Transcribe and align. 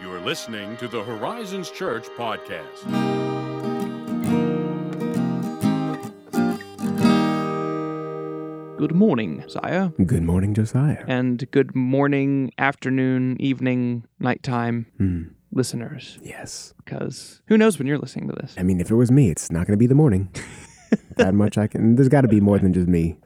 You're 0.00 0.20
listening 0.20 0.76
to 0.78 0.88
the 0.88 1.02
Horizons 1.02 1.70
Church 1.70 2.06
podcast. 2.16 2.84
Good 8.76 8.94
morning, 8.94 9.42
Sire. 9.48 9.92
Good 10.04 10.24
morning, 10.24 10.52
Josiah. 10.52 11.04
And 11.06 11.48
good 11.52 11.74
morning, 11.74 12.50
afternoon, 12.58 13.36
evening, 13.40 14.04
nighttime 14.20 14.86
Hmm. 14.98 15.22
listeners. 15.52 16.18
Yes. 16.22 16.74
Because 16.84 17.40
who 17.46 17.56
knows 17.56 17.78
when 17.78 17.86
you're 17.86 17.98
listening 17.98 18.28
to 18.28 18.34
this? 18.34 18.54
I 18.58 18.62
mean, 18.62 18.80
if 18.80 18.90
it 18.90 18.94
was 18.96 19.10
me, 19.10 19.30
it's 19.30 19.50
not 19.50 19.66
going 19.66 19.72
to 19.78 19.78
be 19.82 19.86
the 19.86 19.94
morning. 19.94 20.28
that 21.16 21.32
much 21.34 21.56
I 21.56 21.66
can. 21.66 21.94
There's 21.94 22.08
got 22.10 22.22
to 22.22 22.28
be 22.28 22.40
more 22.40 22.58
than 22.58 22.72
just 22.74 22.88
me. 22.88 23.16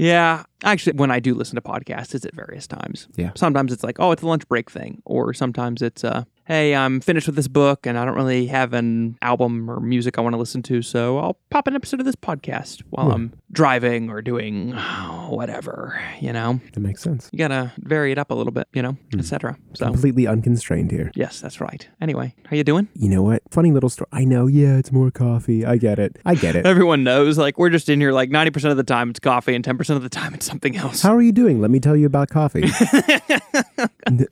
Yeah. 0.00 0.44
Actually, 0.64 0.96
when 0.96 1.10
I 1.10 1.20
do 1.20 1.34
listen 1.34 1.56
to 1.56 1.62
podcasts, 1.62 2.14
it's 2.14 2.24
at 2.24 2.34
various 2.34 2.66
times. 2.66 3.08
Yeah. 3.16 3.30
Sometimes 3.34 3.72
it's 3.72 3.82
like, 3.84 3.98
oh, 4.00 4.12
it's 4.12 4.22
a 4.22 4.26
lunch 4.26 4.46
break 4.48 4.70
thing. 4.70 5.02
Or 5.04 5.32
sometimes 5.34 5.80
it's, 5.82 6.04
uh, 6.04 6.24
hey, 6.46 6.74
I'm 6.74 7.00
finished 7.00 7.26
with 7.26 7.36
this 7.36 7.48
book 7.48 7.86
and 7.86 7.98
I 7.98 8.04
don't 8.04 8.14
really 8.16 8.46
have 8.46 8.72
an 8.74 9.16
album 9.22 9.70
or 9.70 9.80
music 9.80 10.18
I 10.18 10.20
want 10.22 10.34
to 10.34 10.38
listen 10.38 10.62
to. 10.64 10.82
So 10.82 11.18
I'll 11.18 11.38
pop 11.50 11.66
an 11.66 11.74
episode 11.74 12.00
of 12.00 12.06
this 12.06 12.16
podcast 12.16 12.82
while 12.90 13.06
Hmm. 13.06 13.12
I'm 13.12 13.32
driving 13.52 14.10
or 14.10 14.22
doing 14.22 14.70
whatever, 15.28 16.00
you 16.20 16.32
know? 16.32 16.60
That 16.72 16.80
makes 16.80 17.02
sense. 17.02 17.28
You 17.32 17.38
got 17.38 17.48
to 17.48 17.72
vary 17.78 18.12
it 18.12 18.18
up 18.18 18.30
a 18.30 18.34
little 18.34 18.52
bit, 18.52 18.68
you 18.72 18.82
know, 18.82 18.96
Hmm. 19.12 19.18
etc. 19.20 19.56
So. 19.74 19.86
Completely 19.86 20.26
unconstrained 20.26 20.90
here. 20.90 21.10
Yes, 21.14 21.40
that's 21.40 21.60
right. 21.60 21.88
Anyway, 22.00 22.34
how 22.46 22.56
you 22.56 22.64
doing? 22.64 22.88
You 22.94 23.08
know 23.08 23.22
what? 23.22 23.42
Funny 23.50 23.72
little 23.72 23.88
story. 23.88 24.08
I 24.12 24.24
know. 24.24 24.46
Yeah, 24.46 24.76
it's 24.76 24.92
more 24.92 25.10
coffee. 25.10 25.64
I 25.64 25.76
get 25.76 25.98
it. 25.98 26.18
I 26.24 26.34
get 26.34 26.54
it. 26.56 26.64
Everyone 26.70 27.02
knows, 27.04 27.38
like, 27.38 27.58
we're 27.58 27.70
just 27.70 27.88
in 27.88 28.00
here 28.00 28.12
like 28.12 28.30
90% 28.30 28.70
of 28.70 28.76
the 28.76 28.84
time 28.84 29.10
it's 29.10 29.20
coffee 29.20 29.54
and 29.54 29.64
10% 29.64 29.96
of 29.96 30.02
the 30.02 30.08
time 30.08 30.34
it's 30.34 30.46
something 30.46 30.76
else. 30.76 31.02
How 31.02 31.14
are 31.14 31.22
you 31.22 31.32
doing? 31.32 31.60
Let 31.60 31.70
me 31.70 31.80
tell 31.80 31.96
you 31.96 32.06
about 32.06 32.28
coffee. 32.30 32.64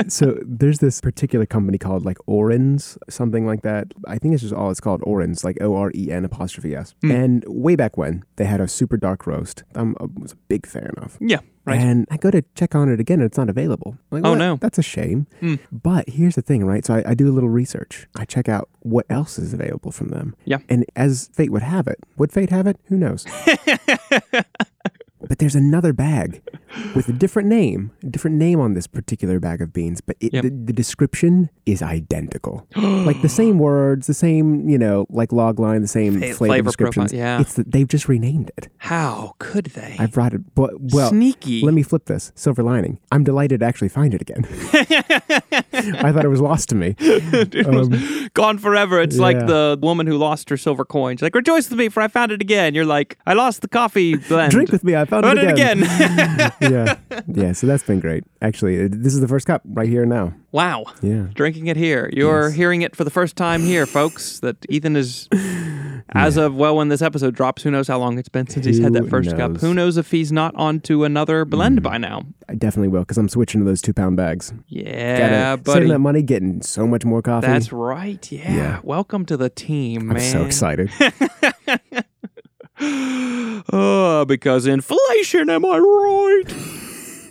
So 0.09 0.39
there's 0.45 0.79
this 0.79 1.01
particular 1.01 1.47
company 1.47 1.79
called 1.79 2.05
like 2.05 2.19
Oren's, 2.27 2.99
something 3.09 3.47
like 3.47 3.63
that. 3.63 3.89
I 4.07 4.19
think 4.19 4.35
it's 4.35 4.43
just 4.43 4.55
all 4.55 4.71
it's 4.71 4.81
called 4.81 5.03
Oren's, 5.05 5.45
like 5.45 5.59
O 5.61 5.75
R 5.77 5.91
E 5.95 6.11
N 6.11 6.25
apostrophe 6.25 6.75
S. 6.75 6.95
Hmm. 7.03 7.11
And 7.11 7.45
way 7.47 7.77
back 7.77 7.97
when 7.97 8.25
they 8.37 8.45
had 8.45 8.61
a 8.61 8.69
super 8.69 8.97
dark 9.09 9.27
roast, 9.27 9.63
I'm, 9.75 9.95
I 10.01 10.05
was 10.21 10.33
a 10.33 10.37
big 10.49 10.67
fan 10.67 10.93
of. 10.99 11.17
yeah, 11.21 11.41
right. 11.65 11.81
And 11.81 12.07
I 12.11 12.17
go 12.19 12.31
to 12.31 12.43
check 12.55 12.75
on 12.75 12.89
it 12.91 13.01
again, 13.01 13.21
and 13.21 13.27
it's 13.27 13.39
not 13.39 13.49
available. 13.49 13.97
I'm 14.13 14.21
like, 14.23 14.27
Oh, 14.27 14.31
"What? 14.33 14.39
no. 14.39 14.57
that's 14.57 14.79
a 14.79 14.83
shame. 14.83 15.27
Hmm. 15.41 15.55
But 15.73 16.09
here's 16.11 16.35
the 16.35 16.43
thing, 16.43 16.65
right? 16.65 16.85
So 16.85 16.95
I, 16.95 17.03
I 17.11 17.15
do 17.15 17.29
a 17.29 17.33
little 17.33 17.49
research. 17.49 18.07
I 18.17 18.25
check 18.25 18.49
out 18.49 18.69
what 18.81 19.07
else 19.09 19.39
is 19.39 19.55
available 19.55 19.91
from 19.93 20.09
them. 20.09 20.35
Yeah. 20.45 20.59
And 20.69 20.85
as 20.95 21.31
fate 21.33 21.51
would 21.51 21.63
have 21.63 21.87
it, 21.89 21.99
would 22.19 22.33
fate 22.33 22.51
have 22.51 22.67
it? 22.67 22.79
Who 22.89 22.97
knows? 22.99 23.25
but 25.29 25.39
there's 25.39 25.55
another 25.55 25.93
bag 25.93 26.43
with 26.95 27.09
a 27.09 27.13
different 27.13 27.49
name, 27.49 27.91
a 28.03 28.07
different 28.07 28.37
name 28.37 28.61
on 28.61 28.75
this 28.75 28.87
particular 28.87 29.39
bag 29.39 29.61
of 29.63 29.73
beans, 29.73 30.01
but 30.01 30.17
it, 30.21 30.33
Yep. 30.35 30.43
the, 30.45 30.51
the 30.51 30.73
description 30.73 31.51
is 31.67 31.83
identical. 31.83 32.67
like 32.77 33.21
the 33.23 33.29
same 33.29 33.59
words, 33.59 34.07
the 34.07 34.15
same, 34.15 34.69
you 34.69 34.79
know, 34.79 35.07
like 35.11 35.33
log 35.33 35.59
line, 35.61 35.83
the 35.83 35.89
same 35.89 36.19
flavor, 36.21 36.35
flavor 36.37 36.69
descriptions. 36.71 37.13
profile, 37.13 37.27
yeah. 37.27 37.41
It's 37.41 37.55
the, 37.55 37.65
they've 37.65 37.89
just 37.89 38.09
renamed 38.09 38.51
it. 38.57 38.69
How 38.79 39.35
could 39.39 39.67
they? 39.67 39.97
I 39.99 40.07
brought 40.07 40.33
it, 40.35 40.55
but 40.55 40.73
well, 40.81 41.11
Sneaky. 41.11 41.63
let 41.63 41.75
me 41.75 41.83
flip 41.83 42.07
this. 42.07 42.33
Silver 42.35 42.63
lining. 42.63 42.99
I'm 43.13 43.25
delighted 43.25 43.61
to 43.61 43.67
actually 43.67 43.89
find 43.89 44.15
it 44.15 44.21
again. 44.23 44.47
I 45.95 46.13
thought 46.13 46.25
it 46.25 46.29
was 46.29 46.41
lost 46.41 46.69
to 46.71 46.75
me. 46.75 46.95
It 47.49 47.67
Um, 47.67 48.31
gone 48.35 48.59
forever. 48.59 49.01
It's 49.01 49.19
like 49.19 49.39
the 49.47 49.79
woman 49.81 50.07
who 50.07 50.17
lost 50.17 50.49
her 50.51 50.57
silver 50.57 50.85
coin. 50.85 51.17
She's 51.17 51.23
like, 51.23 51.35
rejoice 51.35 51.69
with 51.71 51.79
me, 51.79 51.89
for 51.89 52.01
I 52.03 52.09
found 52.09 52.33
it 52.33 52.41
again. 52.43 52.75
You're 52.75 52.85
like, 52.85 53.19
I 53.27 53.35
lost 53.35 53.63
the 53.63 53.69
coffee 53.69 54.17
blend. 54.17 54.53
Drink 54.53 54.71
with 54.73 54.85
me. 54.85 54.95
I 54.97 55.05
found 55.05 55.25
Found 55.25 55.39
it 55.39 55.45
it 55.45 55.53
again. 55.53 55.83
again. 55.83 56.53
yeah. 56.61 56.95
Yeah. 57.27 57.53
So 57.53 57.67
that's 57.67 57.83
been 57.85 58.01
great. 58.01 58.25
Actually, 58.43 58.85
uh, 58.85 58.89
this 58.91 59.15
is 59.15 59.21
the 59.21 59.29
first 59.29 59.47
cup 59.47 59.63
right 59.65 59.89
here 59.89 60.05
now. 60.07 60.33
wow. 60.53 60.85
Yeah. 61.03 61.27
Drinking 61.35 61.67
it 61.69 61.77
here. 61.77 62.11
You're 62.13 62.49
Yes. 62.49 62.55
hearing 62.57 62.83
it 62.83 62.95
for 62.97 63.05
the 63.05 63.11
first 63.11 63.37
time 63.37 63.63
here, 63.63 63.87
folks. 63.87 64.41
That 64.41 64.57
Ethan 64.69 64.97
is, 64.97 65.29
as 66.15 66.37
of 66.37 66.55
well, 66.55 66.77
when 66.77 66.89
this 66.89 67.03
episode 67.03 67.35
drops, 67.35 67.63
who 67.63 67.71
knows 67.71 67.89
how 67.89 67.99
long 67.99 68.19
it's 68.19 68.29
been 68.29 68.47
since 68.47 68.65
he's 68.67 68.79
had 68.79 68.93
that 68.95 69.09
first 69.09 69.31
cup. 69.37 69.53
knows? 69.53 69.59
Mm. 69.59 69.61
Who 69.61 69.75
knows 69.75 69.97
if 69.97 70.11
he's 70.11 70.33
not 70.33 70.55
onto 70.57 71.05
another 71.05 71.45
blend 71.45 71.83
by 71.83 71.99
now? 71.99 72.23
I 72.49 72.55
definitely 72.55 72.89
will 72.89 73.01
because 73.03 73.19
I'm 73.19 73.29
switching 73.29 73.61
to 73.61 73.65
those 73.65 73.83
two 73.83 73.93
pound 73.93 74.17
bags. 74.17 74.53
Yeah, 74.69 75.57
buddy. 75.57 75.73
Saving 75.77 75.89
that 75.91 75.99
money, 75.99 76.23
getting 76.23 76.63
so 76.63 76.87
much 76.87 77.05
more 77.05 77.21
coffee. 77.23 77.47
That's 77.47 77.73
right. 77.73 78.31
Yeah. 78.33 78.55
Yeah. 78.55 78.81
Welcome 78.83 79.27
to 79.27 79.37
the 79.37 79.51
team, 79.51 80.11
I'm 80.11 80.17
man. 80.17 80.33
so 80.33 80.45
excited. 80.45 80.91
oh, 83.73 84.25
because 84.27 84.67
inflation, 84.67 85.51
am 85.51 85.65
I 85.65 85.79
right? 85.79 86.45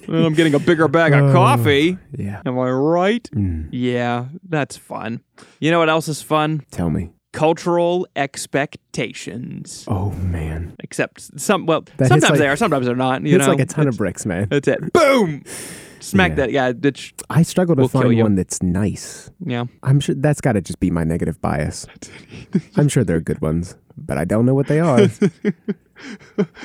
I'm 0.09 0.33
getting 0.33 0.53
a 0.53 0.59
bigger 0.59 0.87
bag 0.87 1.13
of 1.13 1.25
Oh. 1.29 1.33
coffee. 1.33 1.97
yeah. 2.17 2.41
Am 2.45 2.57
I 2.57 2.69
right? 2.69 3.29
Mm, 3.35 3.67
Yeah, 3.71 4.27
that's 4.47 4.77
fun. 4.77 5.21
You 5.59 5.69
know 5.71 5.79
what 5.79 5.89
else 5.89 6.07
is 6.07 6.21
fun? 6.21 6.63
tell 6.71 6.89
me. 6.89 7.11
Cultural 7.37 8.07
expectations. 8.15 9.85
Oh 9.87 10.11
man, 10.11 10.75
Except 10.79 11.39
some, 11.39 11.65
well, 11.65 11.81
hits 11.97 12.09
sometimes 12.09 12.31
like- 12.31 12.39
they 12.39 12.47
are, 12.47 12.55
sometimes 12.55 12.85
they're 12.87 12.95
not. 12.95 13.21
You 13.23 13.35
it's 13.35 13.45
know, 13.45 13.51
like 13.51 13.59
a 13.61 13.65
ton 13.65 13.87
of 13.87 13.97
bricks, 13.97 14.25
man. 14.25 14.47
That's 14.49 14.67
it. 14.67 14.91
Boom. 14.93 15.43
Smack 15.99 16.31
Yeah. 16.31 16.35
that. 16.35 16.51
Yeah, 16.51 16.71
that's, 16.75 17.11
I 17.29 17.43
struggle 17.43 17.75
to 17.75 17.81
We'll 17.81 17.89
find 17.89 18.19
one 18.21 18.35
that's 18.35 18.61
nice. 18.63 19.29
yeah. 19.45 19.65
I'm 19.83 19.99
sure 19.99 20.15
that's 20.15 20.41
got 20.41 20.53
to 20.53 20.61
just 20.61 20.79
be 20.79 20.91
my 20.91 21.03
negative 21.03 21.39
bias. 21.41 21.85
I'm 22.75 22.87
sure 22.87 23.03
there 23.03 23.17
are 23.17 23.21
good 23.21 23.41
ones, 23.41 23.75
but 23.97 24.17
I 24.17 24.25
don't 24.25 24.45
know 24.45 24.53
what 24.55 24.67
they 24.67 24.79
are. 24.79 25.07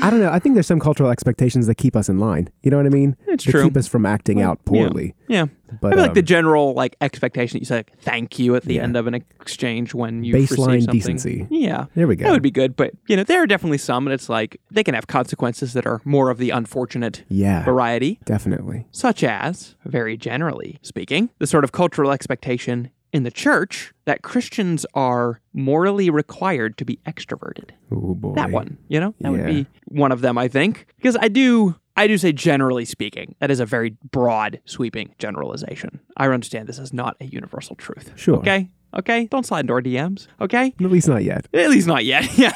I 0.00 0.10
don't 0.10 0.20
know. 0.20 0.30
I 0.30 0.38
think 0.38 0.54
there's 0.54 0.66
some 0.66 0.80
cultural 0.80 1.10
expectations 1.10 1.66
that 1.66 1.76
keep 1.76 1.96
us 1.96 2.08
in 2.08 2.18
line. 2.18 2.48
You 2.62 2.70
know 2.70 2.76
what 2.76 2.86
I 2.86 2.90
mean? 2.90 3.16
It's 3.26 3.44
true. 3.44 3.64
keep 3.64 3.76
us 3.76 3.88
from 3.88 4.04
acting 4.06 4.40
out 4.42 4.64
poorly. 4.64 5.14
Yeah. 5.28 5.46
But 5.80 5.92
I 5.92 5.96
feel 5.96 6.02
like 6.04 6.14
the 6.14 6.20
um, 6.20 6.26
general 6.26 6.74
like 6.74 6.96
expectation 7.00 7.56
that 7.56 7.60
you 7.60 7.64
say 7.66 7.76
like, 7.76 7.98
thank 8.00 8.38
you 8.38 8.54
at 8.56 8.64
the 8.64 8.74
Yeah. 8.74 8.82
end 8.82 8.96
of 8.96 9.06
an 9.06 9.14
exchange 9.14 9.94
when 9.94 10.22
you 10.22 10.34
Baseline 10.34 10.40
receive 10.48 10.82
something. 10.84 10.86
decency. 10.90 11.46
Yeah. 11.50 11.86
there 11.94 12.06
we 12.06 12.16
go. 12.16 12.24
That 12.24 12.32
would 12.32 12.42
be 12.42 12.50
good, 12.50 12.76
but 12.76 12.92
you 13.08 13.16
know, 13.16 13.24
there 13.24 13.42
are 13.42 13.46
definitely 13.46 13.78
some 13.78 14.06
and 14.06 14.12
it's 14.12 14.28
like 14.28 14.60
they 14.70 14.84
can 14.84 14.94
have 14.94 15.06
consequences 15.06 15.72
that 15.72 15.86
are 15.86 16.02
more 16.04 16.28
of 16.30 16.36
the 16.38 16.50
unfortunate 16.50 17.24
yeah, 17.28 17.64
variety, 17.64 18.18
definitely. 18.26 18.86
such 18.90 19.24
as, 19.24 19.76
very 19.86 20.16
generally 20.16 20.78
speaking, 20.82 21.30
the 21.38 21.46
sort 21.46 21.64
of 21.64 21.72
cultural 21.72 22.10
expectation 22.10 22.90
in 23.12 23.22
the 23.24 23.30
church 23.30 23.92
that 24.06 24.22
Christians 24.22 24.86
are 24.94 25.40
morally 25.52 26.10
required 26.10 26.76
to 26.78 26.84
be 26.84 26.98
extroverted. 27.06 27.70
Oh 27.90 28.14
boy, 28.14 28.34
That 28.34 28.50
one, 28.50 28.78
you 28.88 28.98
know? 29.00 29.14
That 29.20 29.30
would 29.32 29.40
Yeah. 29.40 29.46
be 29.46 29.66
one 29.86 30.12
of 30.12 30.20
them, 30.22 30.38
I 30.38 30.48
think. 30.48 30.86
Because 30.96 31.16
I 31.20 31.28
do 31.28 31.76
I 31.94 32.06
do 32.06 32.16
say 32.16 32.32
generally 32.32 32.86
speaking. 32.86 33.34
That 33.38 33.50
is 33.50 33.60
a 33.60 33.66
very 33.66 33.96
broad, 34.10 34.60
sweeping 34.64 35.14
generalization. 35.18 36.00
I 36.16 36.26
understand 36.26 36.66
this 36.66 36.78
is 36.78 36.90
not 36.94 37.16
a 37.20 37.26
universal 37.26 37.76
truth. 37.76 38.12
Sure. 38.16 38.38
Okay? 38.38 38.70
Okay? 38.94 39.26
Don't 39.26 39.44
slide 39.46 39.60
into 39.60 39.72
our 39.72 39.80
DMs. 39.82 40.26
Okay? 40.40 40.74
At 40.80 40.90
least 40.90 41.08
not 41.08 41.24
yet. 41.24 41.46
At 41.54 41.70
least 41.70 41.86
not 41.86 42.04
yet. 42.04 42.28
Yeah. 42.42 42.52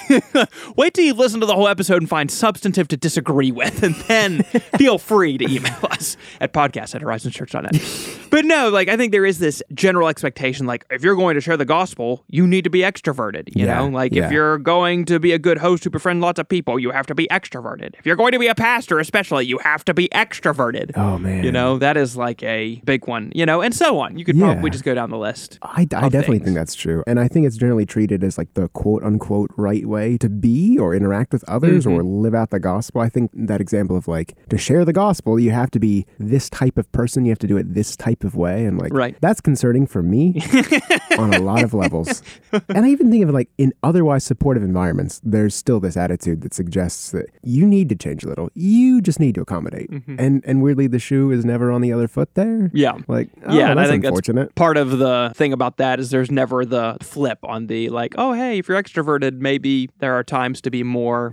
Wait 0.76 0.94
till 0.94 1.04
you 1.04 1.14
listen 1.14 1.40
to 1.40 1.46
the 1.46 1.54
whole 1.54 1.68
episode 1.68 1.98
and 2.02 2.08
find 2.08 2.30
substantive 2.30 2.88
to 2.88 2.96
disagree 2.96 3.52
with, 3.52 3.82
and 3.82 3.94
then 4.08 4.42
feel 4.78 4.98
free 4.98 5.38
to 5.38 5.44
email 5.50 5.76
us 5.90 6.16
at 6.40 6.52
podcast 6.52 6.94
at 6.94 7.02
horizonchurch.net. 7.02 8.28
but 8.30 8.44
no, 8.44 8.68
like 8.68 8.88
I 8.88 8.96
think 8.96 9.12
there 9.12 9.24
is 9.26 9.38
this 9.38 9.62
general 9.74 10.08
expectation, 10.08 10.66
like 10.66 10.84
if 10.90 11.02
you're 11.04 11.14
going 11.16 11.34
to 11.36 11.40
share 11.40 11.56
the 11.56 11.64
gospel, 11.64 12.24
you 12.28 12.46
need 12.46 12.64
to 12.64 12.70
be 12.70 12.80
extroverted. 12.80 13.48
You 13.54 13.66
Yeah, 13.66 13.78
know, 13.78 13.88
like 13.88 14.12
yeah. 14.12 14.26
if 14.26 14.32
you're 14.32 14.58
going 14.58 15.04
to 15.06 15.20
be 15.20 15.32
a 15.32 15.38
good 15.38 15.58
host 15.58 15.84
who 15.84 15.90
befriend 15.90 16.20
lots 16.20 16.38
of 16.40 16.48
people, 16.48 16.78
you 16.78 16.90
have 16.90 17.06
to 17.06 17.14
be 17.14 17.26
extroverted. 17.30 17.94
If 17.98 18.06
you're 18.06 18.16
going 18.16 18.32
to 18.32 18.38
be 18.38 18.48
a 18.48 18.54
pastor, 18.54 18.98
especially, 18.98 19.46
you 19.46 19.58
have 19.58 19.84
to 19.86 19.94
be 19.94 20.08
extroverted. 20.08 20.92
Oh 20.96 21.18
man, 21.18 21.44
You 21.44 21.52
know, 21.52 21.78
that 21.78 21.96
is 21.96 22.16
like 22.16 22.42
a 22.42 22.80
big 22.84 23.06
one, 23.06 23.30
you 23.34 23.46
know, 23.46 23.60
and 23.62 23.74
so 23.74 23.98
on. 24.00 24.18
You 24.18 24.24
could 24.24 24.36
Yeah. 24.36 24.52
probably 24.54 24.70
just 24.70 24.84
go 24.84 24.94
down 24.94 25.10
the 25.10 25.18
list. 25.18 25.58
I, 25.62 25.86
I 25.94 26.06
of 26.06 26.12
definitely 26.26 26.44
think 26.44 26.54
that's 26.56 26.74
true. 26.74 27.02
And 27.06 27.18
I 27.20 27.28
think 27.28 27.46
it's 27.46 27.56
generally 27.56 27.86
treated 27.86 28.22
as 28.24 28.36
like 28.38 28.52
the 28.54 28.68
quote 28.68 29.02
unquote 29.02 29.50
right 29.56 29.86
way 29.86 30.16
to 30.18 30.28
be 30.28 30.78
or 30.78 30.94
interact 30.94 31.32
with 31.32 31.44
others 31.48 31.86
or 31.86 32.00
Mm-hmm. 32.00 32.22
live 32.22 32.34
out 32.34 32.50
the 32.50 32.60
gospel. 32.60 33.00
I 33.00 33.08
think 33.08 33.30
that 33.34 33.60
example 33.60 33.96
of 33.96 34.06
like 34.08 34.36
to 34.50 34.58
share 34.58 34.84
the 34.84 34.92
gospel, 34.92 35.38
you 35.38 35.50
have 35.52 35.70
to 35.72 35.78
be 35.78 36.06
this 36.18 36.50
type 36.50 36.76
of 36.78 36.90
person, 36.92 37.24
you 37.24 37.30
have 37.30 37.38
to 37.40 37.46
do 37.46 37.56
it 37.56 37.74
this 37.74 37.96
type 37.96 38.24
of 38.24 38.34
way. 38.34 38.64
And 38.64 38.78
like, 38.78 38.92
Right. 38.92 39.16
that's 39.20 39.40
concerning 39.40 39.86
for 39.86 40.02
me 40.02 40.40
on 41.18 41.32
a 41.34 41.38
lot 41.40 41.62
of 41.62 41.72
levels. 41.74 42.22
And 42.68 42.84
I 42.84 42.88
even 42.90 43.10
think 43.10 43.22
of 43.22 43.28
it 43.30 43.32
like 43.32 43.48
in 43.58 43.72
otherwise 43.82 44.24
supportive 44.24 44.62
environments, 44.62 45.20
there's 45.24 45.54
still 45.54 45.80
this 45.80 45.96
attitude 45.96 46.42
that 46.42 46.54
suggests 46.54 47.10
that 47.12 47.26
you 47.42 47.66
need 47.66 47.88
to 47.90 47.96
change 47.96 48.24
a 48.24 48.28
little. 48.28 48.50
You 48.54 49.00
just 49.00 49.20
need 49.20 49.34
to 49.36 49.40
accommodate. 49.40 49.90
And 50.18 50.42
and 50.46 50.62
weirdly, 50.62 50.86
the 50.86 50.98
shoe 50.98 51.30
is 51.30 51.44
never 51.44 51.70
on 51.70 51.80
the 51.80 51.92
other 51.92 52.08
foot 52.08 52.34
there. 52.34 52.46
Mm-hmm. 52.46 52.76
Yeah. 52.76 52.98
Like, 53.08 53.28
oh, 53.46 53.54
yeah, 53.56 53.70
and 53.70 53.78
I 53.80 53.84
that's 53.84 53.90
think 53.90 54.04
unfortunate. 54.04 54.42
that's 54.46 54.52
part 54.54 54.76
of 54.76 54.98
the 54.98 55.32
thing 55.34 55.52
about 55.52 55.76
that 55.78 56.00
is 56.00 56.10
there's 56.16 56.30
never 56.30 56.64
the 56.64 56.96
flip 57.02 57.38
on 57.42 57.66
the 57.66 57.90
like, 57.90 58.14
oh 58.16 58.32
hey, 58.32 58.56
if 58.58 58.68
you're 58.68 58.82
extroverted, 58.82 59.34
maybe 59.34 59.90
there 59.98 60.14
are 60.14 60.24
times 60.24 60.62
to 60.62 60.70
be 60.70 60.82
more 60.82 61.30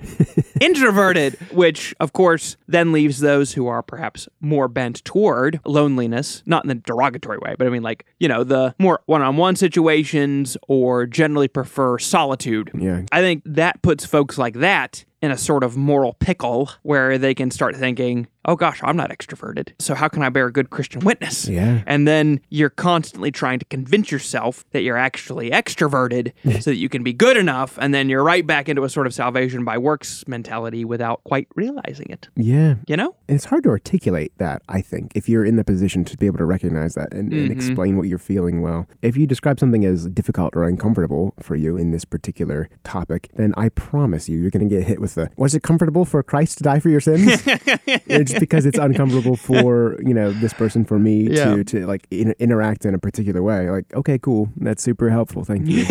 introverted, 0.60 1.34
which 1.50 1.96
of 1.98 2.12
course 2.12 2.56
then 2.68 2.92
leaves 2.92 3.18
those 3.18 3.54
who 3.54 3.66
are 3.66 3.82
perhaps 3.82 4.28
more 4.40 4.68
bent 4.68 5.04
toward 5.04 5.58
loneliness, 5.66 6.44
not 6.46 6.62
in 6.64 6.68
the 6.68 6.76
derogatory 6.76 7.38
way, 7.38 7.56
but 7.58 7.66
I 7.66 7.70
mean 7.70 7.82
like, 7.82 8.06
you 8.20 8.28
know, 8.28 8.44
the 8.44 8.72
more 8.78 9.00
one-on-one 9.06 9.56
situations 9.56 10.56
or 10.68 11.06
generally 11.06 11.48
prefer 11.48 11.98
solitude. 11.98 12.70
yeah. 12.72 13.02
I 13.10 13.20
think 13.20 13.42
that 13.46 13.82
puts 13.82 14.06
folks 14.06 14.38
like 14.38 14.54
that 14.54 15.04
in 15.22 15.32
a 15.32 15.36
sort 15.36 15.64
of 15.64 15.76
moral 15.76 16.14
pickle 16.14 16.70
where 16.82 17.18
they 17.18 17.34
can 17.34 17.50
start 17.50 17.74
thinking, 17.74 18.28
oh 18.44 18.56
gosh, 18.56 18.80
I'm 18.82 18.96
not 18.96 19.10
extroverted. 19.10 19.72
So 19.78 19.94
how 19.94 20.08
can 20.08 20.22
I 20.22 20.28
bear 20.28 20.46
a 20.46 20.52
good 20.52 20.70
Christian 20.70 21.00
witness? 21.00 21.48
Yeah. 21.48 21.82
And 21.86 22.06
then 22.06 22.40
you're 22.48 22.70
constantly 22.70 23.30
trying 23.30 23.58
to 23.58 23.64
convince 23.66 24.10
yourself 24.10 24.64
that 24.72 24.82
you're 24.82 24.96
actually 24.96 25.50
extroverted 25.50 26.32
so 26.62 26.70
that 26.70 26.76
you 26.76 26.88
can 26.88 27.02
be 27.02 27.12
good 27.12 27.36
enough. 27.36 27.78
And 27.80 27.92
then 27.92 28.08
you're 28.08 28.24
right 28.24 28.46
back 28.46 28.68
into 28.68 28.84
a 28.84 28.88
sort 28.88 29.06
of 29.06 29.14
salvation 29.14 29.64
by 29.64 29.78
works 29.78 30.26
mentality 30.26 30.84
without 30.84 31.22
quite 31.24 31.48
realizing 31.54 32.06
it. 32.10 32.28
Yeah. 32.36 32.76
You 32.86 32.96
know? 32.96 33.14
And 33.28 33.36
it's 33.36 33.46
hard 33.46 33.64
to 33.64 33.68
articulate 33.68 34.32
that, 34.38 34.62
I 34.68 34.80
think, 34.80 35.12
if 35.14 35.28
you're 35.28 35.44
in 35.44 35.56
the 35.56 35.64
position 35.64 36.04
to 36.04 36.16
be 36.16 36.26
able 36.26 36.38
to 36.38 36.44
recognize 36.44 36.94
that 36.94 37.12
and, 37.12 37.32
and 37.32 37.50
mm-hmm. 37.50 37.52
explain 37.52 37.96
what 37.96 38.08
you're 38.08 38.18
feeling 38.18 38.62
well. 38.62 38.86
If 39.02 39.16
you 39.16 39.26
describe 39.26 39.60
something 39.60 39.84
as 39.84 40.06
difficult 40.08 40.56
or 40.56 40.64
uncomfortable 40.64 41.34
for 41.40 41.56
you 41.56 41.76
in 41.76 41.90
this 41.90 42.04
particular 42.04 42.68
topic, 42.84 43.30
then 43.34 43.54
I 43.56 43.68
promise 43.68 44.28
you, 44.28 44.38
you're 44.38 44.50
going 44.50 44.68
to 44.68 44.74
get 44.74 44.86
hit 44.86 45.00
with 45.00 45.14
the, 45.14 45.30
was 45.36 45.54
it 45.54 45.62
comfortable 45.62 46.04
for 46.04 46.22
Christ 46.22 46.58
to 46.58 46.64
die 46.64 46.80
for 46.80 46.88
your 46.88 47.00
sins? 47.00 47.42
it's 48.30 48.40
because 48.40 48.66
it's 48.66 48.78
uncomfortable 48.78 49.36
for, 49.48 50.00
you 50.02 50.14
know, 50.14 50.32
this 50.32 50.52
person, 50.52 50.84
for 50.84 50.98
me 50.98 51.28
Yeah. 51.30 51.56
to, 51.56 51.64
to 51.64 51.86
like 51.86 52.06
in, 52.10 52.34
interact 52.38 52.84
in 52.84 52.94
a 52.94 52.98
particular 52.98 53.42
way. 53.42 53.70
Like, 53.70 53.92
okay, 53.94 54.18
cool. 54.18 54.48
That's 54.56 54.82
super 54.82 55.10
helpful. 55.10 55.44
Thank 55.44 55.66
you. 55.66 55.86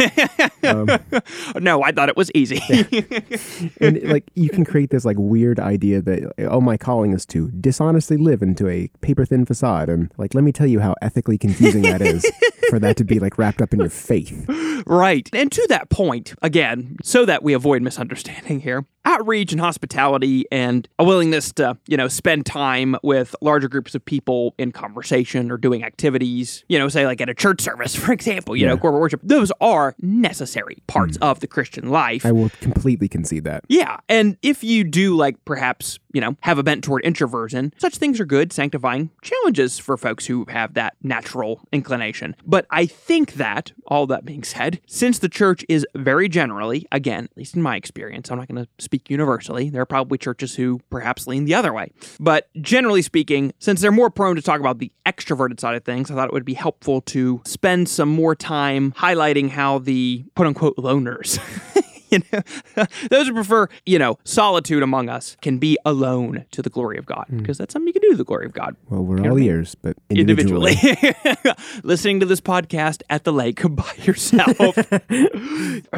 um, 0.64 0.90
No, 1.60 1.84
I 1.84 1.92
thought 1.92 2.10
it 2.10 2.18
was 2.18 2.32
easy. 2.34 2.62
and 3.82 4.02
like 4.04 4.30
you 4.36 4.50
can 4.50 4.66
create 4.66 4.90
this 4.90 5.06
like 5.06 5.18
weird 5.20 5.60
idea 5.60 6.02
that 6.02 6.34
oh 6.50 6.62
my 6.62 6.78
calling 6.78 7.14
is 7.14 7.26
to 7.28 7.50
dishonestly 7.52 8.18
live 8.18 8.42
into 8.42 8.68
a 8.68 8.88
paper 9.02 9.26
thin 9.26 9.46
facade 9.46 9.90
and 9.90 10.12
like 10.18 10.34
let 10.34 10.44
me 10.44 10.52
tell 10.52 10.68
you 10.68 10.80
how 10.80 10.96
ethically 11.02 11.38
confusing 11.38 11.82
that 11.84 12.02
is 12.02 12.26
for 12.70 12.80
that 12.80 12.98
to 12.98 13.04
be 13.04 13.20
like 13.20 13.38
wrapped 13.38 13.62
up 13.62 13.74
in 13.74 13.80
your 13.80 13.90
faith 13.90 14.46
Right. 14.86 15.30
And 15.34 15.52
to 15.52 15.66
that 15.70 15.90
point, 15.90 16.34
again, 16.42 16.98
so 17.04 17.26
that 17.26 17.44
we 17.44 17.54
avoid 17.54 17.82
misunderstanding 17.82 18.62
here, 18.62 18.86
outreach 19.10 19.52
and 19.52 19.60
hospitality 19.60 20.46
and 20.52 20.88
a 21.00 21.04
willingness 21.04 21.52
to, 21.54 21.78
you 21.88 21.98
know, 21.98 22.08
spend 22.08 22.46
time 22.46 22.96
with 23.02 23.36
larger 23.42 23.68
groups 23.68 23.96
of 23.96 24.06
people 24.06 24.54
in 24.58 24.72
conversation 24.72 25.52
or 25.52 25.58
doing 25.58 25.84
activities, 25.84 26.64
you 26.70 26.78
know, 26.78 26.88
say 26.88 27.06
like 27.06 27.20
at 27.20 27.30
a 27.30 27.34
church 27.34 27.62
service, 27.62 27.96
for 28.04 28.14
example, 28.14 28.56
you 28.56 28.66
know, 28.66 28.78
corporate 28.78 29.02
worship, 29.02 29.22
those 29.24 29.52
are 29.60 29.96
necessary 30.00 30.78
parts 30.88 31.18
hmm. 31.18 31.24
of 31.24 31.40
the 31.40 31.48
Christian 31.48 31.90
life. 31.90 32.26
i 32.26 32.32
will 32.32 32.50
completely 32.62 33.08
concede 33.08 33.44
that 33.44 33.64
Yeah. 33.68 33.98
And 34.08 34.38
if 34.42 34.64
you 34.64 34.84
do, 34.84 35.16
like, 35.16 35.44
perhaps, 35.46 36.00
you 36.14 36.22
know, 36.22 36.36
have 36.42 36.58
a 36.58 36.64
bent 36.64 36.84
toward 36.84 37.04
introversion, 37.04 37.74
such 37.78 37.98
things 37.98 38.20
are 38.20 38.26
good, 38.26 38.52
sanctifying 38.52 39.10
challenges 39.22 39.80
for 39.80 39.98
folks 39.98 40.26
who 40.26 40.46
have 40.50 40.74
that 40.74 40.96
natural 41.04 41.62
inclination. 41.72 42.36
But 42.46 42.66
I 42.72 42.86
think 42.86 43.34
that, 43.34 43.72
all 43.88 44.08
that 44.08 44.26
being 44.26 44.44
said, 44.44 44.80
since 44.88 45.20
the 45.20 45.30
church 45.30 45.66
is 45.70 45.86
very 45.96 46.30
generally, 46.30 46.88
again, 46.92 47.26
at 47.26 47.38
least 47.38 47.56
in 47.56 47.62
my 47.62 47.76
experience, 47.76 48.32
I'm 48.32 48.38
not 48.38 48.48
going 48.48 48.64
to 48.64 48.70
speak 48.84 49.10
universally, 49.10 49.70
there 49.70 49.82
are 49.82 49.86
probably 49.86 50.18
churches 50.18 50.56
who 50.56 50.80
perhaps 50.90 51.28
lean 51.28 51.46
the 51.46 51.56
other 51.56 51.74
way. 51.74 51.92
But 52.20 52.50
generally 52.62 53.02
speaking, 53.02 53.54
since 53.60 53.82
they're 53.82 53.92
more 53.92 54.10
prone 54.10 54.36
to 54.36 54.42
talk 54.42 54.60
about 54.60 54.80
the 54.80 54.92
extroverted 55.06 55.60
side 55.60 55.76
of 55.76 55.84
things, 55.84 56.10
I 56.10 56.16
thought 56.16 56.28
it 56.28 56.34
would 56.34 56.46
be 56.46 56.54
helpful 56.54 57.02
to 57.02 57.42
spend 57.46 57.90
some 57.90 58.10
more 58.10 58.36
time 58.36 58.94
highlighting 58.94 59.50
how 59.50 59.80
the 59.80 60.26
quote 60.36 60.48
unquote 60.48 60.78
loners. 60.78 61.40
you 62.12 62.20
know, 62.32 62.42
those 63.10 63.28
who 63.28 63.34
prefer, 63.34 63.68
you 63.86 64.00
know, 64.00 64.18
solitude 64.24 64.84
among 64.84 65.10
us 65.10 65.38
can 65.42 65.58
be 65.58 65.78
alone 65.86 66.46
to 66.52 66.62
the 66.62 66.70
glory 66.70 66.98
of 66.98 67.06
God 67.06 67.26
hmm. 67.30 67.38
because 67.38 67.58
that's 67.58 67.74
something 67.74 67.88
you 67.88 67.94
can 67.94 68.02
do 68.02 68.12
to 68.12 68.18
the 68.18 68.24
glory 68.24 68.46
of 68.46 68.54
God 68.54 68.76
well 68.90 69.04
we're 69.04 69.30
all 69.30 69.38
ears 69.38 69.76
but 69.76 69.98
individually, 70.10 70.76
individually. 70.82 71.56
Listening 71.84 72.20
to 72.20 72.26
this 72.26 72.42
podcast 72.42 73.02
at 73.10 73.24
the 73.24 73.34
lake 73.34 73.62
by 73.76 73.92
yourself. 73.98 74.58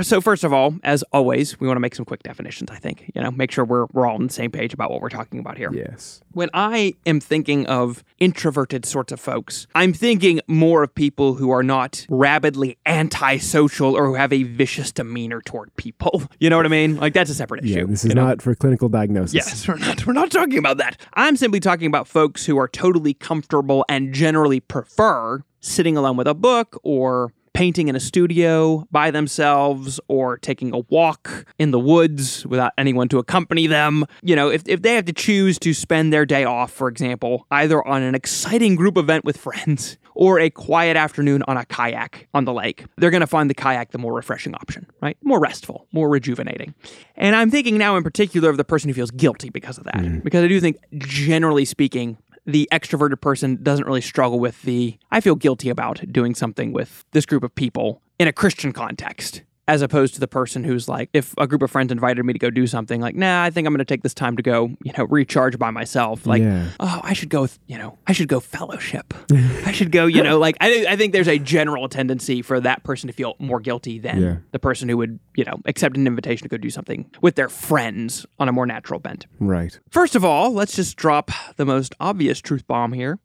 so, 0.02 0.22
first 0.22 0.44
of 0.44 0.54
all, 0.54 0.75
as 0.84 1.04
always, 1.12 1.60
we 1.60 1.68
want 1.68 1.75
to 1.75 1.81
make 1.81 1.96
some 1.96 2.06
quick 2.06 2.24
definitions, 2.24 2.69
I 2.72 2.78
think. 2.78 3.12
You 3.16 3.22
know, 3.22 3.31
make 3.31 3.52
sure 3.52 3.66
we're, 3.66 3.88
we're 3.94 4.08
all 4.08 4.16
on 4.16 4.28
the 4.28 4.34
same 4.34 4.52
page 4.52 4.74
about 4.74 4.92
what 4.92 5.02
we're 5.02 5.10
talking 5.10 5.40
about 5.40 5.58
here. 5.58 5.72
yes 5.74 6.22
When 6.31 6.50
I 6.54 6.96
am 7.06 7.19
thinking 7.19 7.66
of 7.68 8.04
introverted 8.19 8.86
sorts 8.86 9.12
of 9.12 9.19
folks, 9.19 9.68
I'm 9.75 9.94
thinking 9.94 10.42
more 10.48 10.84
of 10.84 10.94
people 10.94 11.36
who 11.36 11.52
are 11.52 11.63
not 11.63 12.06
rabidly 12.10 12.78
antisocial 12.86 13.96
or 13.96 14.08
who 14.08 14.16
have 14.16 14.34
a 14.34 14.44
vicious 14.44 14.92
demeanor 14.92 15.42
toward 15.42 15.75
people. 15.75 16.00
You 16.39 16.50
know 16.50 16.57
what 16.57 16.65
I 16.65 16.69
mean? 16.69 16.98
Like 16.98 17.13
that's 17.13 17.30
a 17.30 17.36
separate 17.36 17.63
issue. 17.63 17.80
yeah 17.80 17.83
this 17.86 18.03
you 18.03 18.09
is 18.09 18.15
know? 18.15 18.25
not 18.25 18.42
for 18.42 18.56
clinical 18.56 18.89
diagnosis 18.89 19.33
Yes, 19.33 19.68
we're 19.68 19.77
not. 19.77 20.06
We're 20.06 20.13
not 20.13 20.31
talking 20.31 20.57
about 20.57 20.77
that. 20.77 21.00
I'm 21.13 21.38
simply 21.38 21.59
talking 21.59 21.88
about 21.88 22.07
folks 22.07 22.45
who 22.45 22.57
are 22.57 22.68
totally 22.68 23.13
comfortable 23.13 23.86
and 23.88 24.13
generally 24.13 24.59
prefer 24.59 25.44
sitting 25.59 25.95
alone 25.98 26.18
with 26.18 26.27
a 26.27 26.33
book 26.33 26.80
or 26.83 27.33
painting 27.53 27.89
in 27.89 27.95
a 27.95 28.00
studio 28.00 28.88
by 28.92 29.12
themselves 29.12 30.00
or 30.07 30.38
taking 30.38 30.74
a 30.74 30.80
walk 30.89 31.45
in 31.59 31.71
the 31.71 31.80
woods 31.80 32.45
without 32.48 32.71
anyone 32.77 33.09
to 33.09 33.19
accompany 33.19 33.68
them. 33.68 34.06
You 34.24 34.36
know, 34.38 34.50
if, 34.50 34.63
if 34.68 34.81
they 34.81 34.95
have 34.95 35.06
to 35.06 35.13
choose 35.13 35.59
to 35.59 35.74
spend 35.74 36.13
their 36.13 36.25
day 36.25 36.45
off, 36.45 36.71
for 36.71 36.88
example, 36.88 37.45
either 37.51 37.86
on 37.86 38.01
an 38.03 38.15
exciting 38.15 38.75
group 38.75 38.98
event 38.98 39.25
with 39.25 39.38
friends 39.38 39.98
or 40.16 40.40
a 40.40 40.50
quiet 40.50 40.98
afternoon 40.98 41.44
on 41.48 41.58
a 41.58 41.66
kayak 41.66 42.28
on 42.34 42.46
the 42.46 42.54
lake, 42.54 42.86
they're 42.98 43.12
going 43.12 43.22
to 43.22 43.28
find 43.28 43.50
the 43.50 43.54
kayak 43.54 43.92
the 43.92 43.98
more 43.98 44.13
refreshing 44.13 44.56
option, 44.56 44.86
right? 45.02 45.18
More 45.24 45.40
restful, 45.40 45.88
more 45.92 46.10
rejuvenating. 46.10 46.74
And 47.16 47.36
I'm 47.36 47.52
thinking 47.52 47.78
now 47.78 47.96
in 47.96 48.04
particular 48.04 48.50
of 48.50 48.58
the 48.58 48.63
person 48.63 48.90
who 48.90 48.94
feels 48.94 49.12
guilty 49.12 49.50
because 49.50 49.78
of 49.78 49.84
that. 49.86 49.96
Mm-hmm. 49.96 50.19
Because 50.19 50.44
I 50.44 50.48
do 50.48 50.60
think, 50.60 50.78
generally 50.98 51.66
speaking, 51.66 52.18
the 52.46 52.68
extroverted 52.72 53.22
person 53.22 53.60
doesn't 53.62 53.86
really 53.86 54.02
struggle 54.02 54.40
with 54.40 54.62
the 54.63 54.98
I 55.12 55.22
feel 55.22 55.36
guilty 55.36 55.69
about 55.69 56.02
doing 56.12 56.36
something 56.36 56.74
with 56.74 57.06
this 57.12 57.25
group 57.25 57.44
of 57.44 57.54
people 57.54 58.02
in 58.19 58.28
a 58.28 58.34
Christian 58.34 58.74
context. 58.74 59.44
As 59.71 59.81
opposed 59.81 60.15
to 60.15 60.19
the 60.19 60.27
person 60.27 60.65
who's 60.65 60.89
like, 60.89 61.09
if 61.13 61.33
a 61.38 61.47
group 61.47 61.62
of 61.62 61.71
friends 61.71 61.94
invited 61.94 62.25
me 62.25 62.33
to 62.33 62.39
go 62.39 62.50
do 62.50 62.68
something, 62.68 63.00
like, 63.00 63.15
nah, 63.15 63.41
I 63.41 63.51
think 63.51 63.65
I'm 63.65 63.71
going 63.73 63.79
to 63.79 63.85
take 63.85 64.03
this 64.03 64.13
time 64.13 64.35
to 64.35 64.44
go, 64.44 64.69
you 64.83 64.91
know, 64.97 65.06
recharge 65.06 65.57
by 65.57 65.71
myself. 65.71 66.25
Like, 66.25 66.41
Yeah. 66.41 66.68
oh, 66.81 67.00
I 67.01 67.13
should 67.13 67.29
go, 67.29 67.44
with, 67.44 67.57
you 67.68 67.77
know, 67.77 67.97
I 68.06 68.12
should 68.12 68.27
go 68.27 68.41
fellowship. 68.41 69.13
I 69.65 69.71
should 69.71 69.94
go, 69.94 70.07
you 70.07 70.23
know, 70.23 70.38
like, 70.39 70.57
I, 70.59 70.85
I 70.89 70.95
think 70.97 71.13
there's 71.13 71.29
a 71.29 71.39
general 71.39 71.88
tendency 71.88 72.41
for 72.41 72.59
that 72.59 72.83
person 72.83 73.07
to 73.07 73.13
feel 73.13 73.35
more 73.39 73.62
guilty 73.62 73.97
than 73.97 74.21
Yeah. 74.21 74.35
the 74.51 74.59
person 74.59 74.89
who 74.89 74.97
would, 74.97 75.19
you 75.38 75.45
know, 75.45 75.62
accept 75.65 75.95
an 75.95 76.06
invitation 76.06 76.44
to 76.44 76.50
go 76.50 76.57
do 76.57 76.69
something 76.69 77.09
with 77.21 77.35
their 77.35 77.47
friends 77.47 78.25
on 78.39 78.50
a 78.50 78.51
more 78.51 78.65
natural 78.65 79.00
bent. 79.00 79.25
right 79.39 79.79
First 79.89 80.15
of 80.17 80.25
all, 80.25 80.51
let's 80.51 80.75
just 80.75 80.97
drop 80.97 81.31
the 81.56 81.65
most 81.65 81.95
obvious 82.01 82.41
truth 82.41 82.67
bomb 82.67 82.91
here. 82.91 83.19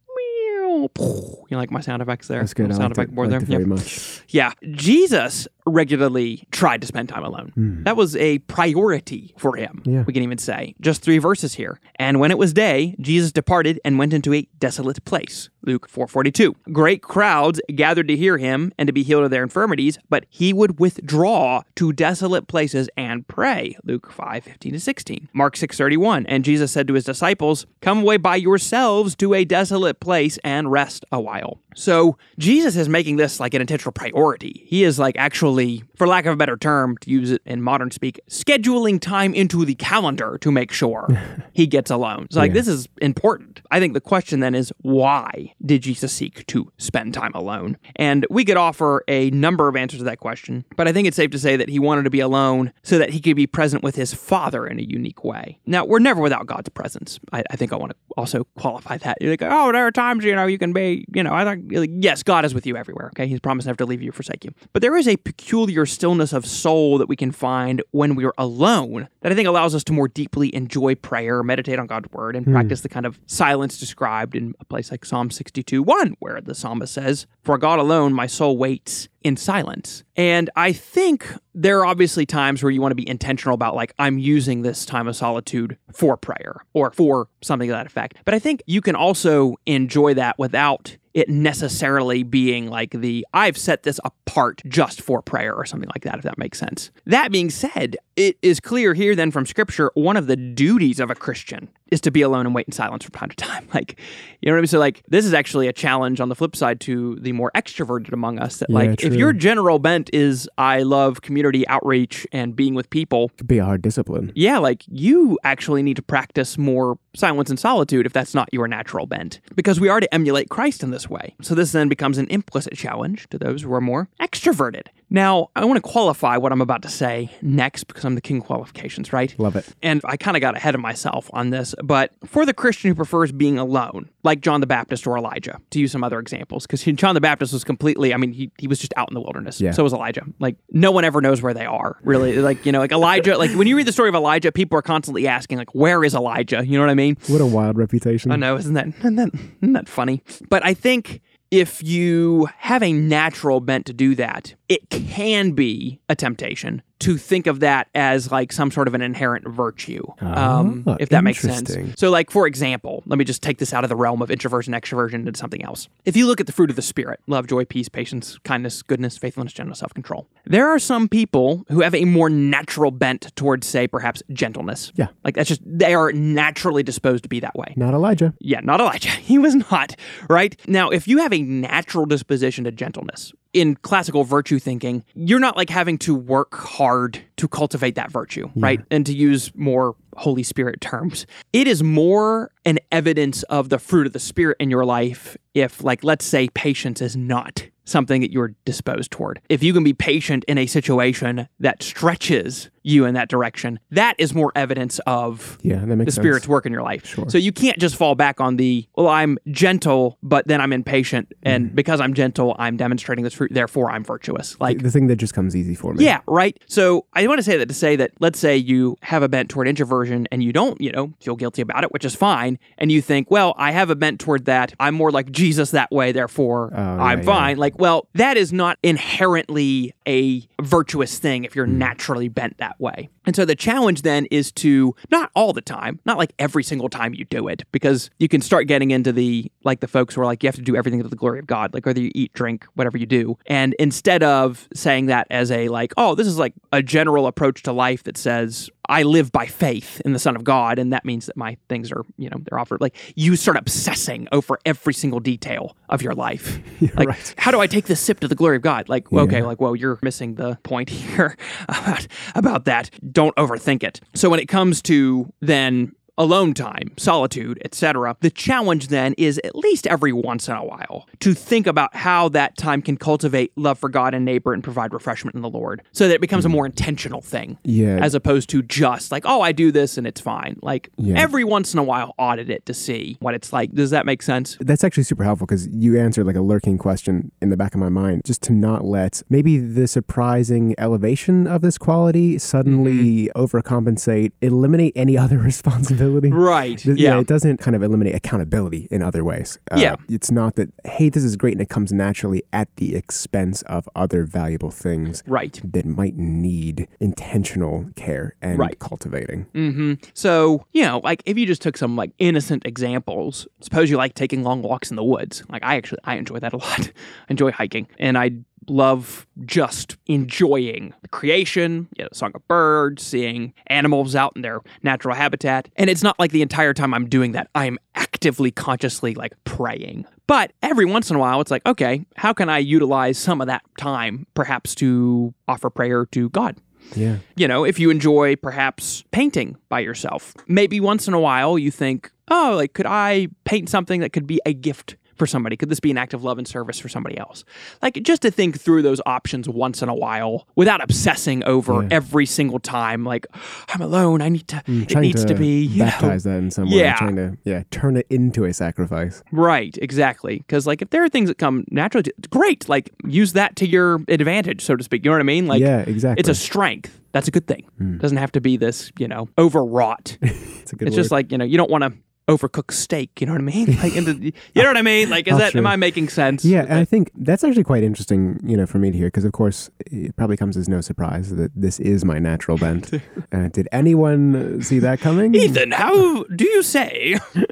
You 0.85 1.57
like 1.57 1.71
my 1.71 1.81
sound 1.81 2.03
effects 2.03 2.29
there? 2.29 2.41
that's 2.41 2.55
good 2.55 2.75
Sound 2.75 2.93
effect 2.93 3.15
board 3.15 3.31
there. 3.31 3.41
very 3.41 3.63
Yeah. 3.63 3.69
much 3.69 4.21
Yeah. 4.29 4.53
Jesus 4.73 5.49
regularly 5.69 6.45
tried 6.53 6.81
to 6.81 6.87
spend 6.87 7.09
time 7.09 7.25
alone. 7.25 7.51
Hmm. 7.55 7.83
That 7.83 7.97
was 7.97 8.15
a 8.17 8.39
priority 8.41 9.35
for 9.37 9.57
him. 9.57 9.83
Yeah. 9.85 10.03
We 10.07 10.13
can 10.13 10.23
even 10.23 10.39
say. 10.39 10.75
Just 10.81 11.03
three 11.03 11.19
verses 11.19 11.55
here. 11.55 11.81
And 11.97 12.21
when 12.21 12.31
it 12.31 12.39
was 12.39 12.53
day, 12.53 12.95
Jesus 13.01 13.33
departed 13.33 13.81
and 13.85 13.99
went 13.99 14.13
into 14.13 14.33
a 14.33 14.47
desolate 14.61 15.05
place. 15.05 15.49
Luke 15.65 15.89
4:42. 15.89 16.55
Great 16.73 17.03
crowds 17.03 17.61
gathered 17.75 18.07
to 18.07 18.17
hear 18.17 18.39
him 18.39 18.73
and 18.79 18.87
to 18.87 18.93
be 18.93 19.03
healed 19.03 19.25
of 19.25 19.33
their 19.33 19.43
infirmities, 19.43 19.99
but 20.09 20.25
he 20.29 20.53
would 20.53 20.79
withdraw 20.79 21.63
to 21.75 21.93
desolate 21.93 22.47
places 22.47 22.89
and 22.97 23.27
pray. 23.27 23.77
Luke 23.83 24.13
5:15 24.13 24.73
to 24.75 24.79
16. 24.81 25.29
Mark 25.33 25.57
6:31. 25.57 26.25
And 26.27 26.45
Jesus 26.45 26.71
said 26.71 26.87
to 26.87 26.95
his 26.95 27.05
disciples, 27.05 27.67
"Come 27.81 28.03
away 28.03 28.17
by 28.17 28.37
yourselves 28.37 29.17
to 29.17 29.35
a 29.35 29.45
desolate 29.45 29.99
place 29.99 30.39
and 30.45 30.66
rest 30.69 31.05
a 31.13 31.21
while." 31.21 31.61
So 31.75 32.17
Jesus 32.39 32.75
is 32.77 32.89
making 32.89 33.17
this 33.17 33.39
like 33.39 33.53
an 33.55 33.61
intentional 33.61 33.93
priority. 33.93 34.65
He 34.67 34.83
is 34.85 34.99
like 34.99 35.17
actually, 35.19 35.83
for 35.97 36.07
lack 36.07 36.25
of 36.27 36.33
a 36.33 36.37
better 36.37 36.57
term, 36.57 36.97
to 37.03 37.11
use 37.11 37.31
it 37.31 37.43
in 37.45 37.61
modern 37.63 37.91
speak, 37.91 38.19
scheduling 38.31 38.99
time 39.01 39.35
into 39.35 39.65
the 39.65 39.75
calendar 39.75 40.39
to 40.41 40.51
make 40.51 40.73
sure 40.73 41.07
he 41.53 41.67
gets 41.67 41.91
alone. 41.91 42.29
So 42.31 42.41
like 42.41 42.51
Yeah. 42.51 42.55
this 42.55 42.69
is 42.69 42.89
important. 43.03 43.61
I 43.71 43.79
think 43.81 43.93
the 43.95 44.01
question 44.01 44.41
then 44.41 44.55
is 44.55 44.73
why 44.83 45.53
did 45.65 45.83
Jesus 45.83 46.13
seek 46.13 46.47
to 46.47 46.73
spend 46.79 47.13
time 47.15 47.33
alone? 47.35 47.77
And 47.97 48.27
we 48.31 48.45
could 48.45 48.57
offer 48.57 49.05
a 49.09 49.31
number 49.31 49.69
of 49.69 49.77
answers 49.77 49.99
to 50.01 50.05
that 50.05 50.19
question, 50.21 50.65
but 50.77 50.89
I 50.89 50.93
think 50.93 51.07
it's 51.09 51.17
safe 51.17 51.31
to 51.33 51.39
say 51.39 51.57
that 51.57 51.69
he 51.69 51.79
wanted 51.79 52.05
to 52.05 52.11
be 52.11 52.21
alone 52.21 52.73
so 52.83 52.97
that 52.99 53.11
he 53.11 53.21
could 53.21 53.37
be 53.37 53.47
present 53.47 53.83
with 53.83 53.97
his 53.97 54.15
father 54.15 54.67
in 54.67 54.79
a 54.79 54.83
unique 54.83 55.25
way. 55.25 55.59
Now, 55.67 55.85
we're 55.85 55.99
never 55.99 56.21
without 56.23 56.47
God's 56.47 56.69
presence. 56.71 57.19
I, 57.33 57.43
I 57.51 57.57
think 57.57 57.73
I 57.73 57.77
want 57.77 57.93
to 57.93 57.97
also 58.17 58.45
qualify 58.57 58.97
that. 58.99 59.19
You're 59.21 59.31
like, 59.33 59.43
oh, 59.43 59.73
there 59.73 59.87
are 59.87 59.91
times, 59.91 60.25
you 60.25 60.35
know, 60.35 60.47
you 60.47 60.56
can 60.59 60.73
be, 60.73 61.05
you 61.15 61.23
know, 61.23 61.33
I 61.33 61.45
think, 61.45 61.73
like, 61.73 61.91
yes, 61.93 62.23
God 62.23 62.45
is 62.45 62.55
with 62.55 62.67
you 62.67 62.77
everywhere, 62.77 63.09
okay? 63.09 63.27
He's 63.27 63.41
promised 63.41 63.67
never 63.67 63.77
to 63.79 63.87
leave 63.87 64.03
you 64.03 64.11
or 64.11 64.13
forsake 64.13 64.45
you. 64.45 64.53
But 64.73 64.83
there 64.83 64.97
is 64.97 65.09
a 65.09 65.17
peculiar 65.17 65.87
stillness 65.87 66.33
of 66.33 66.47
soul 66.47 66.99
that 66.99 67.09
we 67.09 67.17
can 67.17 67.33
find 67.33 67.83
when 67.91 68.15
we're 68.15 68.35
alone 68.39 69.09
that 69.21 69.33
I 69.33 69.35
think 69.35 69.49
allows 69.49 69.75
us 69.75 69.85
to 69.85 69.93
more 69.93 70.09
deeply 70.09 70.55
enjoy 70.55 70.95
prayer, 70.95 71.43
meditate 71.43 71.79
on 71.79 71.87
God's 71.87 72.11
word, 72.13 72.37
and 72.37 72.45
hmm. 72.45 72.53
practice 72.53 72.81
the 72.81 72.89
kind 72.89 73.07
of 73.07 73.19
silence 73.27 73.79
described 73.79 74.35
in 74.35 74.55
a 74.61 74.65
place 74.65 74.91
like 74.91 75.05
Psalm 75.05 75.31
62 75.31 75.83
1, 75.83 76.17
where 76.19 76.41
the 76.41 76.55
psalmist 76.55 76.95
says, 76.95 77.27
For 77.43 77.59
God 77.59 77.79
alone 77.79 78.13
my 78.13 78.27
soul 78.27 78.57
waits 78.57 79.09
in 79.27 79.37
silence. 79.37 80.05
And 80.15 80.49
I 80.55 80.73
think 80.73 81.27
there 81.53 81.81
are 81.81 81.87
obviously 81.87 82.25
times 82.25 82.63
where 82.63 82.71
you 82.71 82.81
want 82.81 82.93
to 82.93 82.97
be 82.97 83.09
intentional 83.09 83.55
about, 83.55 83.75
like, 83.75 83.93
I'm 83.99 84.19
using 84.19 84.63
this 84.63 84.87
time 84.87 85.09
of 85.09 85.17
solitude 85.17 85.77
for 85.93 86.17
prayer 86.17 86.65
or 86.75 86.93
for 86.93 87.27
something 87.43 87.69
to 87.69 87.73
that 87.73 87.87
effect. 87.87 88.19
But 88.25 88.35
I 88.35 88.39
think 88.39 88.63
you 88.67 88.81
can 88.81 88.95
also 88.95 89.57
enjoy 89.67 90.15
that 90.15 90.39
without 90.39 90.97
it 91.13 91.29
necessarily 91.29 92.23
being 92.23 92.69
like 92.69 92.91
the 92.91 93.27
I've 93.33 93.57
set 93.57 93.83
this 93.83 93.99
apart 94.05 94.63
just 94.69 95.01
for 95.01 95.23
prayer 95.23 95.55
or 95.55 95.65
something 95.65 95.89
like 95.89 96.05
that, 96.05 96.19
if 96.19 96.23
that 96.25 96.39
makes 96.39 96.59
sense. 96.59 96.91
That 97.07 97.33
being 97.33 97.49
said, 97.49 97.97
it 98.17 98.37
is 98.43 98.61
clear 98.61 98.93
here 98.93 99.17
then 99.17 99.31
from 99.31 99.47
scripture 99.47 99.91
one 99.95 100.19
of 100.19 100.27
the 100.27 100.37
duties 100.37 101.01
of 101.01 101.11
a 101.11 101.15
Christian 101.15 101.69
is 101.91 102.01
to 102.03 102.11
be 102.11 102.23
alone 102.23 102.47
and 102.47 102.55
wait 102.55 102.67
in 102.67 102.73
silence 102.73 103.05
from 103.05 103.13
time 103.13 103.29
to 103.29 103.37
time. 103.47 103.69
Like, 103.75 103.99
you 104.41 104.47
know 104.47 104.53
what 104.55 104.59
I 104.59 104.61
mean? 104.63 104.67
So, 104.69 104.79
like, 104.79 105.03
this 105.09 105.25
is 105.25 105.33
actually 105.35 105.69
a 105.69 105.73
challenge 105.73 106.21
on 106.21 106.29
the 106.29 106.35
flip 106.35 106.57
side 106.57 106.81
to 106.81 107.17
the 107.21 107.33
more 107.33 107.51
extroverted 107.55 108.13
among 108.13 108.39
us. 108.39 108.59
That, 108.59 108.71
Yeah, 108.71 108.75
like, 108.77 109.03
if 109.05 109.15
your 109.15 109.33
general 109.33 109.79
bent 109.79 110.11
is 110.13 110.49
I 110.59 110.83
love 110.83 111.23
community 111.23 111.67
outreach 111.69 112.27
and 112.33 112.57
being 112.57 112.75
with 112.75 112.91
people, 112.91 113.29
Could 113.39 113.47
be 113.49 113.59
a 113.59 113.65
hard 113.65 113.83
discipline. 113.83 114.33
yeah, 114.35 114.59
like 114.59 114.85
you 114.89 115.39
actually 115.45 115.83
need 115.83 115.97
to 115.97 116.03
practice 116.03 116.59
more 116.59 116.99
silence 117.15 117.51
and 117.51 117.59
solitude 117.59 118.05
if 118.07 118.13
that's 118.13 118.35
not 118.35 118.49
your 118.53 118.69
natural 118.69 119.07
bent, 119.07 119.41
because 119.55 119.81
we 119.81 119.89
are 119.89 120.01
to 120.01 120.13
emulate 120.15 120.49
Christ 120.51 120.83
in 120.83 120.91
this 120.91 121.09
way. 121.09 121.35
So 121.41 121.55
this 121.55 121.73
then 121.73 121.89
becomes 121.89 122.19
an 122.19 122.27
implicit 122.29 122.75
challenge 122.75 123.29
to 123.31 123.39
those 123.39 123.63
who 123.63 123.73
are 123.73 123.81
more 123.81 124.09
extroverted. 124.21 124.87
Now, 125.09 125.51
I 125.55 125.65
want 125.65 125.77
to 125.77 125.89
qualify 125.89 126.37
what 126.37 126.53
I'm 126.53 126.61
about 126.61 126.83
to 126.83 126.89
say 126.89 127.31
next 127.41 127.85
because 127.85 128.05
I'm 128.05 128.17
the 128.17 128.21
king 128.21 128.39
of 128.39 128.45
qualifications, 128.45 129.13
right? 129.13 129.35
Love 129.39 129.55
it. 129.55 129.67
And 129.83 130.01
I 130.05 130.17
kind 130.17 130.37
of 130.37 130.41
got 130.41 130.57
ahead 130.57 130.75
of 130.75 130.81
myself 130.81 131.31
on 131.33 131.51
this, 131.51 131.75
but 131.83 132.13
for 132.25 132.45
the 132.45 132.53
Christian 132.53 132.89
who 132.89 132.95
prefers 132.95 133.31
being 133.31 133.59
alone, 133.59 134.11
like 134.25 134.41
John 134.41 134.61
the 134.61 134.67
Baptist 134.67 135.07
or 135.07 135.17
Elijah, 135.17 135.61
to 135.71 135.79
use 135.79 135.93
some 135.93 136.03
other 136.03 136.19
examples, 136.19 136.67
because 136.67 136.83
John 136.97 137.15
the 137.15 137.21
Baptist 137.21 137.53
was 137.53 137.63
completely, 137.63 138.13
I 138.13 138.17
mean, 138.17 138.33
he, 138.33 138.51
he 138.59 138.67
was 138.67 138.81
just 138.81 138.93
out 138.97 139.09
in 139.09 139.15
the 139.15 139.21
wilderness. 139.21 139.61
Yeah. 139.61 139.71
So 139.71 139.85
was 139.85 139.93
Elijah. 139.93 140.25
Like, 140.41 140.57
no 140.71 140.91
one 140.91 141.05
ever 141.05 141.21
knows 141.21 141.41
where 141.41 141.55
they 141.55 141.67
are, 141.67 141.99
really. 142.03 142.37
Like, 142.39 142.67
you 142.67 142.73
know, 142.73 142.81
like 142.81 142.93
Elijah, 142.93 143.39
like 143.39 143.53
when 143.53 143.69
you 143.69 143.77
read 143.77 143.87
the 143.87 143.93
story 143.93 144.09
of 144.09 144.15
Elijah, 144.17 144.51
people 144.51 144.77
are 144.79 144.83
constantly 144.83 145.29
asking, 145.29 145.59
like, 145.59 145.75
where 145.75 146.03
is 146.05 146.15
Elijah? 146.15 146.67
You 146.67 146.79
know 146.79 146.85
what 146.85 146.91
I 146.91 146.95
mean? 146.95 147.17
What 147.29 147.41
a 147.41 147.47
wild 147.47 147.79
reputation. 147.79 148.33
I 148.33 148.37
know, 148.37 148.57
isn't 148.57 148.75
that, 148.75 148.89
isn't 148.89 149.17
that, 149.17 149.31
isn't 149.63 149.73
that 149.73 149.89
funny? 149.89 150.23
But 150.49 150.65
I 150.65 150.75
think 150.75 151.21
if 151.51 151.83
you 151.83 152.49
have 152.59 152.83
a 152.83 152.93
natural 152.93 153.61
bent 153.61 153.87
to 153.87 153.93
do 153.93 154.15
that, 154.17 154.55
it 154.69 154.89
can 154.91 155.53
be 155.53 156.01
a 156.09 156.17
temptation 156.17 156.83
to 156.99 157.19
think 157.19 157.47
of 157.47 157.61
that 157.61 157.89
as 157.95 158.33
like 158.33 158.51
some 158.53 158.71
sort 158.71 158.89
of 158.89 158.95
an 158.95 159.03
inherent 159.03 159.47
virtue, 159.47 160.03
um, 160.21 160.83
Ah, 160.87 160.97
if 160.99 161.11
that 161.11 161.23
makes 161.23 161.41
sense. 161.41 161.77
So, 161.97 162.11
like 162.11 162.31
for 162.31 162.47
example, 162.47 163.03
let 163.07 163.19
me 163.19 163.25
just 163.25 163.43
take 163.43 163.59
this 163.59 163.75
out 163.75 163.85
of 163.85 163.91
the 163.91 163.97
realm 163.97 164.23
of 164.23 164.31
introversion, 164.31 164.73
extroversion, 164.73 165.15
into 165.27 165.39
something 165.39 165.63
else. 165.63 165.89
If 166.07 166.17
you 166.17 166.27
look 166.27 166.41
at 166.41 166.47
the 166.47 166.53
fruit 166.53 166.71
of 166.71 166.77
the 166.77 166.83
spirit, 166.83 167.21
love, 167.27 167.47
joy, 167.49 167.67
peace, 167.67 167.91
patience, 167.91 168.39
kindness, 168.45 168.83
goodness, 168.83 169.19
faithfulness, 169.19 169.53
gentleness, 169.53 169.81
self-control, 169.81 170.27
there 170.47 170.67
are 170.69 170.79
some 170.79 171.07
people 171.07 171.67
who 171.69 171.83
have 171.83 171.95
a 171.95 172.07
more 172.07 172.31
natural 172.31 172.91
bent 172.91 173.35
towards, 173.37 173.67
say, 173.67 173.87
perhaps 173.87 174.23
gentleness. 174.33 174.91
Yeah. 174.97 175.09
like 175.23 175.35
that's 175.35 175.51
just 175.51 175.61
they 175.67 175.93
are 175.95 176.13
naturally 176.13 176.83
disposed 176.83 177.25
to 177.25 177.29
be 177.29 177.41
that 177.41 177.55
way. 177.55 177.75
Not 177.77 177.93
Elijah. 177.93 178.33
Yeah, 178.41 178.61
not 178.63 178.81
Elijah. 178.81 179.11
He 179.27 179.39
was 179.39 179.57
not, 179.57 179.97
right? 180.31 180.57
Now, 180.69 180.89
if 180.91 181.09
you 181.09 181.19
have 181.19 181.33
a 181.33 181.43
natural 181.43 182.07
disposition 182.07 182.63
to 182.65 182.71
gentleness, 182.71 183.33
in 183.57 183.75
classical 183.77 184.23
virtue 184.23 184.59
thinking, 184.59 185.03
you're 185.15 185.41
not 185.41 185.57
like 185.57 185.71
having 185.71 185.97
to 185.97 186.15
work 186.15 186.55
hard 186.55 187.23
to 187.39 187.49
cultivate 187.49 187.95
that 187.95 188.11
virtue, 188.11 188.51
right? 188.55 188.81
And 188.91 189.07
to 189.07 189.15
use 189.15 189.51
more 189.55 189.97
Holy 190.15 190.43
Spirit 190.43 190.83
terms, 190.83 191.27
it 191.55 191.67
is 191.67 191.83
more 191.83 192.51
an 192.67 192.79
evidence 192.93 193.45
of 193.45 193.71
the 193.71 193.79
fruit 193.79 194.07
of 194.07 194.13
the 194.13 194.19
Spirit 194.19 194.59
in 194.61 194.69
your 194.71 194.85
life 194.85 195.39
if, 195.55 195.83
like, 195.83 196.05
let's 196.05 196.27
say 196.27 196.49
patience 196.51 197.01
is 197.01 197.17
not 197.17 197.67
something 197.87 198.21
that 198.21 198.31
you're 198.33 198.55
disposed 198.65 199.11
toward. 199.11 199.41
If 199.49 199.63
you 199.63 199.73
can 199.73 199.85
be 199.85 199.95
patient 199.95 200.45
in 200.47 200.59
a 200.59 200.67
situation 200.67 201.49
that 201.61 201.83
stretches 201.83 202.71
you 202.83 203.05
in 203.05 203.15
that 203.15 203.29
direction, 203.29 203.81
that 203.91 204.15
is 204.19 204.33
more 204.33 204.53
evidence 204.55 205.01
of 205.07 205.59
Yeah, 205.63 205.77
that 205.85 205.87
makes 205.97 206.07
the 206.07 206.13
sense. 206.13 206.23
Spirit's 206.23 206.47
work 206.47 206.67
in 206.67 206.73
your 206.73 206.83
life. 206.83 207.19
So 207.29 207.37
you 207.37 207.51
can't 207.51 207.79
just 207.79 207.97
fall 207.97 208.15
back 208.15 208.41
on 208.41 208.57
the, 208.57 208.87
well, 208.95 209.09
I'm 209.09 209.39
gentle, 209.51 210.19
but 210.23 210.47
then 210.47 210.61
I'm 210.61 210.73
impatient. 210.73 211.33
And 211.43 211.67
mm-hmm. 211.67 211.75
because 211.75 212.01
I'm 212.01 212.15
gentle, 212.15 212.55
I'm 212.61 212.77
demonstrating 212.77 213.25
this 213.25 213.35
fruit, 213.35 213.53
therefore 213.53 213.91
I'm 213.91 214.05
virtuous. 214.05 214.61
Like, 214.61 214.83
The 214.83 214.91
thing 214.93 215.09
that 215.09 215.17
just 215.17 215.35
comes 215.35 215.57
easy 215.57 215.75
for 215.75 215.95
me. 215.95 216.05
yeah, 216.05 216.21
right. 216.29 216.57
So 216.67 217.07
I 217.13 217.27
want 217.27 217.39
to 217.39 217.43
say 217.43 217.57
that 217.57 217.67
to 217.67 217.75
say 217.75 217.97
that 217.97 218.13
let's 218.21 218.39
say 218.39 218.57
you 218.57 218.97
have 219.03 219.25
a 219.25 219.29
bent 219.29 219.51
toward 219.51 219.67
introversion 219.67 220.29
and 220.31 220.43
you 220.45 220.53
don't, 220.53 220.81
you 220.81 220.93
know, 220.93 221.13
feel 221.21 221.35
guilty 221.35 221.63
about 221.63 221.83
it, 221.83 221.93
which 221.93 222.05
is 222.05 222.15
fine. 222.15 222.57
And 222.79 222.93
you 222.93 223.03
think, 223.03 223.31
well, 223.33 223.55
I 223.59 223.73
have 223.73 223.91
a 223.91 223.97
bent 223.97 224.21
toward 224.21 224.45
that. 224.45 224.75
I'm 224.79 224.95
more 224.95 225.11
like 225.11 225.33
Jesus 225.33 225.73
that 225.73 225.91
way, 225.91 226.13
therefore 226.13 226.71
Oh, 226.73 226.77
yeah, 226.77 227.03
I'm 227.03 227.19
yeah. 227.21 227.25
fine. 227.25 227.57
Like, 227.57 227.76
well, 227.79 228.07
that 228.15 228.37
is 228.37 228.53
not 228.53 228.79
inherently 228.83 229.93
a 230.07 230.47
virtuous 230.63 231.19
thing 231.19 231.45
if 231.45 231.53
Hmm. 231.53 231.59
you're 231.59 231.67
naturally 231.67 232.29
bent 232.29 232.59
that 232.59 232.81
way. 232.81 233.09
And 233.27 233.35
so 233.35 233.45
the 233.45 233.55
challenge 233.57 234.03
then 234.03 234.27
is 234.31 234.53
to 234.53 234.95
not 235.11 235.31
all 235.35 235.53
the 235.53 235.61
time, 235.61 236.01
not 236.05 236.17
like 236.17 236.33
every 236.39 236.63
single 236.63 236.89
time 236.89 237.13
you 237.15 237.25
do 237.25 237.49
it, 237.49 237.65
because 237.73 238.11
you 238.19 238.29
can 238.29 238.41
start 238.41 238.67
getting 238.69 238.93
into 238.93 239.13
the 239.13 239.51
like 239.65 239.81
the 239.81 239.89
folks 239.89 240.15
who 240.15 240.21
are 240.21 240.25
like, 240.25 240.43
you 240.43 240.49
have 240.49 240.55
to 240.57 240.63
do 240.63 240.77
everything 240.77 241.03
to 241.03 241.09
the 241.09 241.17
glory 241.17 241.39
of 241.39 241.47
God, 241.47 241.75
like 241.75 241.85
whether 241.85 242.01
you 242.01 242.13
eat, 242.15 242.33
drink, 242.33 242.65
whatever 242.75 242.97
you 242.97 243.07
do. 243.07 243.37
And 243.47 243.75
instead 243.79 244.23
of 244.23 244.69
saying 244.73 245.07
that 245.07 245.27
as 245.31 245.51
a 245.51 245.69
like, 245.69 245.93
oh, 245.97 246.15
this 246.15 246.27
is 246.27 246.39
like 246.39 246.55
a 246.73 246.83
general 246.83 247.27
approach 247.27 247.63
to 247.65 247.73
life 247.73 248.05
that 248.05 248.17
says, 248.17 248.71
I 248.89 249.03
live 249.03 249.33
by 249.33 249.47
faith 249.47 250.01
in 250.05 250.13
the 250.13 250.19
Son 250.21 250.37
of 250.37 250.45
God, 250.45 250.79
and 250.79 250.93
that 250.93 251.05
means 251.05 251.27
that 251.27 251.37
my 251.37 251.57
things 251.69 251.91
are, 251.91 252.05
you 252.17 252.31
know, 252.31 252.37
they're 252.45 252.59
offered. 252.59 252.81
Like 252.81 252.97
you 253.17 253.35
start 253.35 253.57
obsessing 253.57 254.29
over 254.31 254.59
every 254.65 254.95
single 254.95 255.19
detail 255.19 255.77
of 255.89 256.03
your 256.03 256.15
life. 256.15 256.61
like, 256.95 257.09
right. 257.09 257.35
how 257.37 257.51
do 257.51 257.61
I 257.61 257.67
take 257.67 257.87
this 257.87 258.01
sip 258.01 258.21
to 258.21 258.29
the 258.29 258.37
glory 258.37 258.57
of 258.57 258.63
God? 258.63 258.89
Like, 258.89 259.13
okay, 259.13 259.39
Yeah. 259.39 259.45
like, 259.45 259.61
well, 259.61 259.75
you're 259.75 259.99
missing 260.03 260.37
the 260.37 260.57
point 260.63 260.89
here 260.91 261.37
about, 261.69 262.07
about 262.37 262.65
that. 262.67 262.91
Don't 263.17 263.35
overthink 263.37 263.83
it. 263.83 263.99
So 264.15 264.29
when 264.29 264.41
it 264.41 264.47
comes 264.47 264.83
to 264.83 265.33
then 265.41 265.93
alone 266.19 266.55
time, 266.55 266.91
solitude, 266.97 267.61
etc., 267.65 268.17
the 268.21 268.31
challenge 268.31 268.89
then 268.89 269.15
is 269.19 269.39
at 269.45 269.55
least 269.55 269.87
every 269.87 270.13
once 270.13 270.49
in 270.49 270.55
a 270.55 270.65
while 270.65 271.07
to 271.21 271.35
think 271.35 271.67
about 271.67 271.95
how 271.95 272.29
that 272.29 272.57
time 272.57 272.81
can 272.83 272.97
cultivate 272.97 273.53
love 273.57 273.79
for 273.79 273.89
God 273.89 274.15
and 274.15 274.25
neighbor 274.25 274.53
and 274.53 274.63
provide 274.65 274.93
refreshment 274.93 275.35
in 275.35 275.43
the 275.43 275.49
Lord 275.51 275.83
so 275.93 276.09
that 276.09 276.15
it 276.15 276.21
becomes 276.21 276.45
a 276.45 276.49
more 276.49 276.67
intentional 276.67 277.21
thing 277.21 277.59
Yeah. 277.65 277.99
as 278.03 278.15
opposed 278.15 278.49
to 278.51 278.63
just 278.63 279.13
like, 279.13 279.25
oh, 279.27 279.41
I 279.41 279.53
do 279.53 279.71
this 279.73 279.99
and 279.99 280.07
it's 280.07 280.21
fine. 280.21 280.57
Like 280.63 280.91
Yeah. 280.97 281.19
every 281.21 281.45
once 281.45 281.73
in 281.75 281.79
a 281.79 281.85
while, 281.85 282.15
audit 282.19 282.49
it 282.51 282.65
to 282.67 282.75
see 282.75 283.17
what 283.21 283.35
it's 283.35 283.53
like. 283.53 283.73
Does 283.73 283.91
that 283.91 284.07
make 284.07 284.23
sense? 284.23 284.57
That's 284.61 284.85
actually 284.85 285.03
super 285.05 285.25
helpful 285.25 285.47
because 285.47 285.69
you 285.69 285.99
answered 285.99 286.27
like 286.27 286.37
a 286.37 286.41
lurking 286.43 286.79
question 286.79 287.31
in 287.43 287.51
the 287.51 287.57
back 287.57 287.75
of 287.75 287.81
my 287.81 287.89
mind, 287.89 288.23
just 288.25 288.43
to 288.45 288.53
not 288.53 288.85
let 288.85 289.23
maybe 289.29 289.59
the 289.59 289.87
surprising 289.87 290.75
elevation 290.79 291.47
of 291.47 291.61
this 291.63 291.79
quality 291.79 292.39
suddenly 292.39 292.87
Mm-hmm. 292.87 293.41
overcompensate, 293.41 294.33
eliminate 294.41 294.93
any 294.97 295.17
other 295.19 295.39
responsibility. 295.51 296.06
Right. 296.11 296.79
Th- 296.79 296.99
Yeah. 296.99 297.19
it 297.21 297.27
doesn't 297.27 297.59
kind 297.59 297.75
of 297.77 297.83
eliminate 297.83 298.15
accountability 298.15 298.89
in 298.91 299.03
other 299.03 299.25
ways. 299.25 299.59
Uh, 299.71 299.79
Yeah. 299.79 299.97
It's 300.09 300.31
not 300.31 300.57
that, 300.57 300.71
hey, 300.85 301.09
this 301.09 301.25
is 301.25 301.37
great 301.37 301.53
and 301.55 301.61
it 301.63 301.69
comes 301.69 301.93
naturally 301.93 302.43
at 302.53 302.69
the 302.77 302.95
expense 302.97 303.63
of 303.63 303.89
other 303.95 304.25
valuable 304.25 304.71
things 304.71 305.23
Right. 305.27 305.61
that 305.65 305.85
might 305.87 306.17
need 306.17 306.89
intentional 307.01 307.87
care 307.97 308.35
and 308.43 308.59
Right. 308.59 308.79
cultivating. 308.79 309.47
hmm 309.55 309.95
So, 310.15 310.65
you 310.73 310.83
know, 310.83 311.01
like 311.05 311.23
if 311.27 311.37
you 311.39 311.47
just 311.47 311.63
took 311.63 311.77
some 311.77 311.97
like 311.97 312.13
innocent 312.19 312.65
examples, 312.67 313.47
suppose 313.61 313.91
you 313.91 313.97
like 313.97 314.15
taking 314.15 314.43
long 314.43 314.63
walks 314.63 314.91
in 314.91 314.97
the 314.97 315.05
woods. 315.05 315.43
Like 315.49 315.63
I 315.65 315.77
actually 315.77 315.99
I 316.05 316.17
enjoy 316.17 316.39
that 316.41 316.53
a 316.53 316.57
lot. 316.57 316.81
I 317.29 317.31
enjoy 317.31 317.51
hiking 317.53 317.87
and 317.99 318.17
I 318.19 318.33
love 318.69 319.27
just 319.45 319.97
enjoying 320.07 320.95
the 321.03 321.09
creation, 321.09 321.89
you 321.97 322.05
know, 322.05 322.09
song 322.13 322.33
of 322.35 322.47
birds, 322.49 323.03
seeing 323.03 323.53
animals 323.69 324.15
out 324.15 324.33
in 324.37 324.43
their 324.43 324.61
natural 324.83 325.15
habitat. 325.15 325.69
And 325.77 325.91
it's 325.91 326.03
not 326.03 326.19
like 326.19 326.31
the 326.31 326.43
entire 326.43 326.75
time 326.75 326.95
I'm 326.95 327.09
doing 327.09 327.33
that, 327.33 327.49
I'm 327.55 327.79
actively 327.95 328.51
consciously 328.51 329.15
like 329.15 329.33
praying. 329.45 330.07
But 330.27 330.53
every 330.63 330.85
once 330.85 331.11
in 331.11 331.17
a 331.17 331.19
while, 331.19 331.41
it's 331.41 331.51
like, 331.51 331.65
okay, 331.67 332.05
how 332.17 332.33
can 332.33 332.49
I 332.49 332.59
utilize 332.59 333.19
some 333.19 333.41
of 333.41 333.47
that 333.47 333.63
time 333.79 334.27
perhaps 334.35 334.75
to 334.77 335.33
offer 335.47 335.71
prayer 335.71 336.07
to 336.07 336.29
God? 336.31 336.57
Yeah. 336.95 337.17
you 337.35 337.49
know, 337.49 337.65
if 337.65 337.81
you 337.81 337.91
enjoy 337.91 338.37
perhaps 338.37 339.03
painting 339.11 339.57
by 339.69 339.81
yourself, 339.81 340.35
maybe 340.47 340.79
once 340.79 341.09
in 341.09 341.15
a 341.15 341.21
while 341.21 341.59
you 341.59 341.71
think, 341.71 342.13
oh, 342.31 342.55
like, 342.57 342.75
could 342.75 342.87
I 342.87 343.29
paint 343.45 343.69
something 343.69 344.01
that 344.01 344.13
could 344.13 344.27
be 344.27 344.41
a 344.47 344.53
gift 344.53 344.97
for 345.17 345.27
somebody? 345.27 345.57
Could 345.57 345.69
this 345.69 345.81
be 345.81 345.91
an 345.91 345.99
act 345.99 346.15
of 346.15 346.25
love 346.25 346.39
and 346.39 346.47
service 346.47 346.79
for 346.79 346.89
somebody 346.89 347.19
else? 347.19 347.45
Like, 347.83 347.95
just 348.03 348.23
to 348.23 348.31
think 348.31 348.61
through 348.61 348.83
those 348.83 349.01
options 349.07 349.49
once 349.49 349.83
in 349.83 349.89
a 349.89 349.95
while 349.95 350.47
without 350.57 350.83
obsessing 350.83 351.45
over 351.45 351.83
Yeah. 351.83 351.89
every 351.91 352.27
single 352.27 352.59
time, 352.59 353.05
like, 353.05 353.27
I'm 353.69 353.81
alone. 353.81 354.23
I 354.23 354.29
need 354.29 354.49
to, 354.49 354.57
mm, 354.67 354.91
it 354.91 354.99
needs 354.99 355.25
to, 355.25 355.35
be, 355.35 355.63
you 355.65 355.81
know, 355.81 355.87
baptize 355.87 356.25
that 356.25 356.39
in 356.39 356.51
some 356.51 356.71
way. 356.71 356.79
Yeah. 356.79 356.97
Trying 356.97 357.17
to, 357.17 357.37
yeah, 357.45 357.63
turn 357.71 357.97
it 357.97 358.07
into 358.11 358.45
a 358.45 358.53
sacrifice. 358.53 359.23
Right, 359.33 359.77
exactly. 359.81 360.39
Because 360.39 360.67
like 360.67 360.83
if 360.83 360.91
there 360.91 361.03
are 361.05 361.09
things 361.09 361.29
that 361.29 361.39
come 361.39 361.65
naturally, 361.71 362.05
to, 362.05 362.15
great. 362.31 362.69
Like 362.69 362.91
use 363.07 363.33
that 363.35 363.57
to 363.57 363.69
your 363.69 364.01
advantage, 364.09 364.63
so 364.65 364.77
to 364.77 364.83
speak. 364.85 365.05
You 365.05 365.11
know 365.11 365.17
what 365.17 365.21
I 365.21 365.25
mean? 365.25 365.47
Like 365.47 365.61
yeah, 365.61 365.81
exactly. 365.81 366.21
it's 366.21 366.29
a 366.29 366.35
strength. 366.35 366.99
That's 367.13 367.29
a 367.29 367.31
good 367.31 367.47
thing. 367.47 367.65
Mm. 367.81 368.01
Doesn't 368.01 368.19
have 368.19 368.33
to 368.33 368.41
be 368.41 368.57
this, 368.57 368.93
you 368.99 369.09
know, 369.09 369.29
overwrought. 369.39 370.19
it's 370.23 370.73
a 370.73 370.77
good 370.77 370.89
it's 370.89 370.97
just 370.97 371.11
like 371.11 371.33
you 371.33 371.39
know, 371.39 371.45
you 371.45 371.57
don't 371.57 371.71
want 371.71 371.85
to 371.85 371.93
overcook 372.29 372.73
steak. 372.73 373.21
You 373.21 373.27
know 373.27 373.33
what 373.35 373.41
I 373.41 373.45
mean? 373.45 373.77
Like, 373.83 373.95
into, 373.95 374.15
you 374.15 374.33
know 374.63 374.69
what 374.69 374.77
I 374.77 374.83
mean? 374.83 375.11
Like, 375.11 375.29
is 375.29 375.35
Oh, 375.35 375.39
that 375.39 375.53
sure. 375.53 375.61
am 375.61 375.67
I 375.67 375.77
making 375.77 376.09
sense? 376.09 376.45
Yeah, 376.45 376.63
and 376.63 376.75
I 376.75 376.85
think 376.85 377.11
that's 377.15 377.45
actually 377.45 377.65
quite 377.65 377.83
interesting, 377.85 378.41
you 378.45 378.57
know, 378.57 378.67
for 378.67 378.79
me 378.79 378.91
to 378.91 378.97
hear, 378.97 379.07
because 379.09 379.25
of 379.25 379.33
course 379.33 379.71
it 379.87 380.17
probably 380.17 380.37
comes 380.37 380.57
as 380.57 380.69
no 380.69 380.81
surprise 380.81 381.35
that 381.37 381.53
this 381.55 381.79
is 381.79 382.05
my 382.05 382.19
natural 382.19 382.59
bent. 382.59 382.93
uh, 383.33 383.49
did 383.49 383.69
anyone 383.73 384.61
see 384.63 384.79
that 384.81 385.01
coming? 385.01 385.35
Ethan, 385.35 385.71
how 385.73 386.25
do 386.25 386.45
you 386.45 386.63
say? 386.63 387.19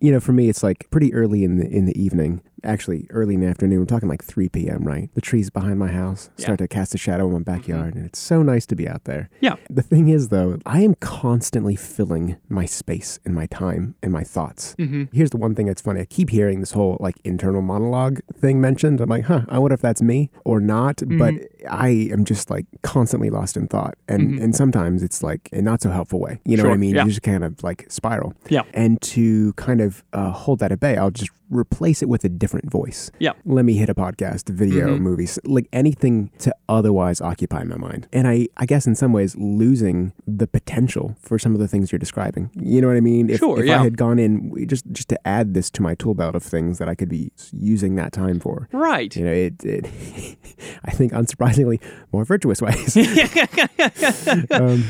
You 0.00 0.12
know, 0.12 0.20
for 0.20 0.32
me, 0.32 0.50
it's 0.50 0.62
like 0.62 0.90
pretty 0.90 1.14
early 1.14 1.42
in 1.42 1.56
the 1.56 1.66
in 1.66 1.86
the 1.86 1.98
evening, 1.98 2.42
actually 2.64 3.06
early 3.10 3.34
in 3.34 3.40
the 3.40 3.46
afternoon. 3.46 3.78
We're 3.80 3.84
talking 3.86 4.08
like 4.08 4.24
3 4.24 4.48
p.m., 4.48 4.84
right? 4.84 5.10
The 5.14 5.20
trees 5.20 5.50
behind 5.50 5.78
my 5.78 5.88
house 5.88 6.30
Yeah. 6.36 6.44
start 6.44 6.58
to 6.60 6.68
cast 6.68 6.94
a 6.94 6.98
shadow 6.98 7.26
in 7.28 7.32
my 7.34 7.38
backyard, 7.40 7.94
and 7.94 8.06
it's 8.06 8.18
so 8.18 8.42
nice 8.42 8.66
to 8.66 8.76
be 8.76 8.88
out 8.88 9.04
there. 9.04 9.30
Yeah. 9.40 9.56
The 9.70 9.82
thing 9.82 10.08
is, 10.08 10.28
though, 10.28 10.58
I 10.66 10.80
am 10.80 10.94
constantly 10.96 11.76
filling 11.76 12.36
my 12.48 12.66
space 12.66 13.18
and 13.24 13.34
my 13.34 13.46
time 13.46 13.94
and 14.02 14.12
my 14.12 14.24
thoughts. 14.24 14.74
Mm-hmm. 14.78 15.04
Here's 15.12 15.30
the 15.30 15.36
one 15.36 15.54
thing 15.54 15.66
that's 15.66 15.82
funny. 15.82 16.00
I 16.00 16.04
keep 16.06 16.30
hearing 16.30 16.60
this 16.60 16.72
whole 16.72 16.96
like 17.00 17.16
internal 17.24 17.62
monologue 17.62 18.20
thing 18.32 18.60
mentioned. 18.60 19.00
I'm 19.00 19.08
like, 19.08 19.24
huh, 19.24 19.42
I 19.48 19.58
wonder 19.58 19.74
if 19.74 19.80
that's 19.80 20.02
me 20.02 20.30
or 20.44 20.60
not. 20.60 21.02
But 21.06 21.34
I 21.68 21.88
am 22.12 22.24
just 22.24 22.50
like 22.50 22.66
constantly 22.82 23.30
lost 23.30 23.56
in 23.56 23.66
thought. 23.68 23.94
And 24.08 24.38
and 24.38 24.54
sometimes 24.54 25.02
it's 25.02 25.22
like 25.22 25.48
a 25.52 25.60
not 25.60 25.82
so 25.82 25.90
helpful 25.90 26.20
way. 26.20 26.40
You 26.44 26.56
know 26.56 26.64
what 26.64 26.72
I 26.72 26.76
mean? 26.76 26.94
yeah. 26.94 27.02
You 27.04 27.08
just 27.10 27.22
kind 27.22 27.44
of 27.44 27.62
like 27.62 27.86
spiral. 27.90 28.34
Yeah. 28.48 28.62
And 28.72 29.00
to 29.02 29.52
kind 29.54 29.80
of 29.80 30.04
uh, 30.12 30.30
hold 30.30 30.58
that 30.60 30.72
at 30.72 30.80
bay, 30.80 30.96
I'll 30.96 31.10
just 31.10 31.30
replace 31.50 32.02
it 32.02 32.08
with 32.08 32.24
a 32.24 32.28
different 32.28 32.53
voice. 32.64 33.10
Yeah. 33.18 33.32
Let 33.44 33.64
me 33.64 33.74
hit 33.74 33.88
a 33.88 33.94
podcast, 33.94 34.48
video, 34.48 34.96
Mhm. 34.96 35.00
movies, 35.00 35.38
like 35.44 35.68
anything 35.72 36.30
to 36.38 36.54
otherwise 36.68 37.20
occupy 37.20 37.64
my 37.64 37.76
mind. 37.76 38.06
And 38.12 38.26
I, 38.28 38.48
I 38.56 38.66
guess 38.66 38.86
in 38.86 38.94
some 38.94 39.12
ways 39.12 39.36
losing 39.36 40.12
the 40.26 40.46
potential 40.46 41.16
for 41.20 41.38
some 41.38 41.54
of 41.54 41.60
the 41.60 41.68
things 41.68 41.90
you're 41.92 41.98
describing. 41.98 42.50
You 42.54 42.80
know 42.80 42.88
what 42.88 42.96
I 42.96 43.00
mean? 43.00 43.30
If, 43.30 43.38
Sure, 43.40 43.60
if 43.60 43.66
yeah. 43.66 43.80
I 43.80 43.84
had 43.84 43.96
gone 43.96 44.18
in 44.18 44.52
just 44.66 44.84
just 44.92 45.08
to 45.08 45.26
add 45.26 45.54
this 45.54 45.70
to 45.70 45.82
my 45.82 45.94
tool 45.94 46.14
belt 46.14 46.34
of 46.34 46.42
things 46.42 46.78
that 46.78 46.88
I 46.88 46.94
could 46.94 47.08
be 47.08 47.32
using 47.52 47.96
that 47.96 48.12
time 48.12 48.38
for. 48.40 48.68
Right. 48.72 49.14
You 49.16 49.24
know, 49.24 49.32
it, 49.32 49.64
it 49.64 49.86
I 50.84 50.90
think 50.90 51.12
unsurprisingly 51.12 51.80
more 52.12 52.24
virtuous 52.24 52.60
ways. 52.62 52.96
um, 54.50 54.84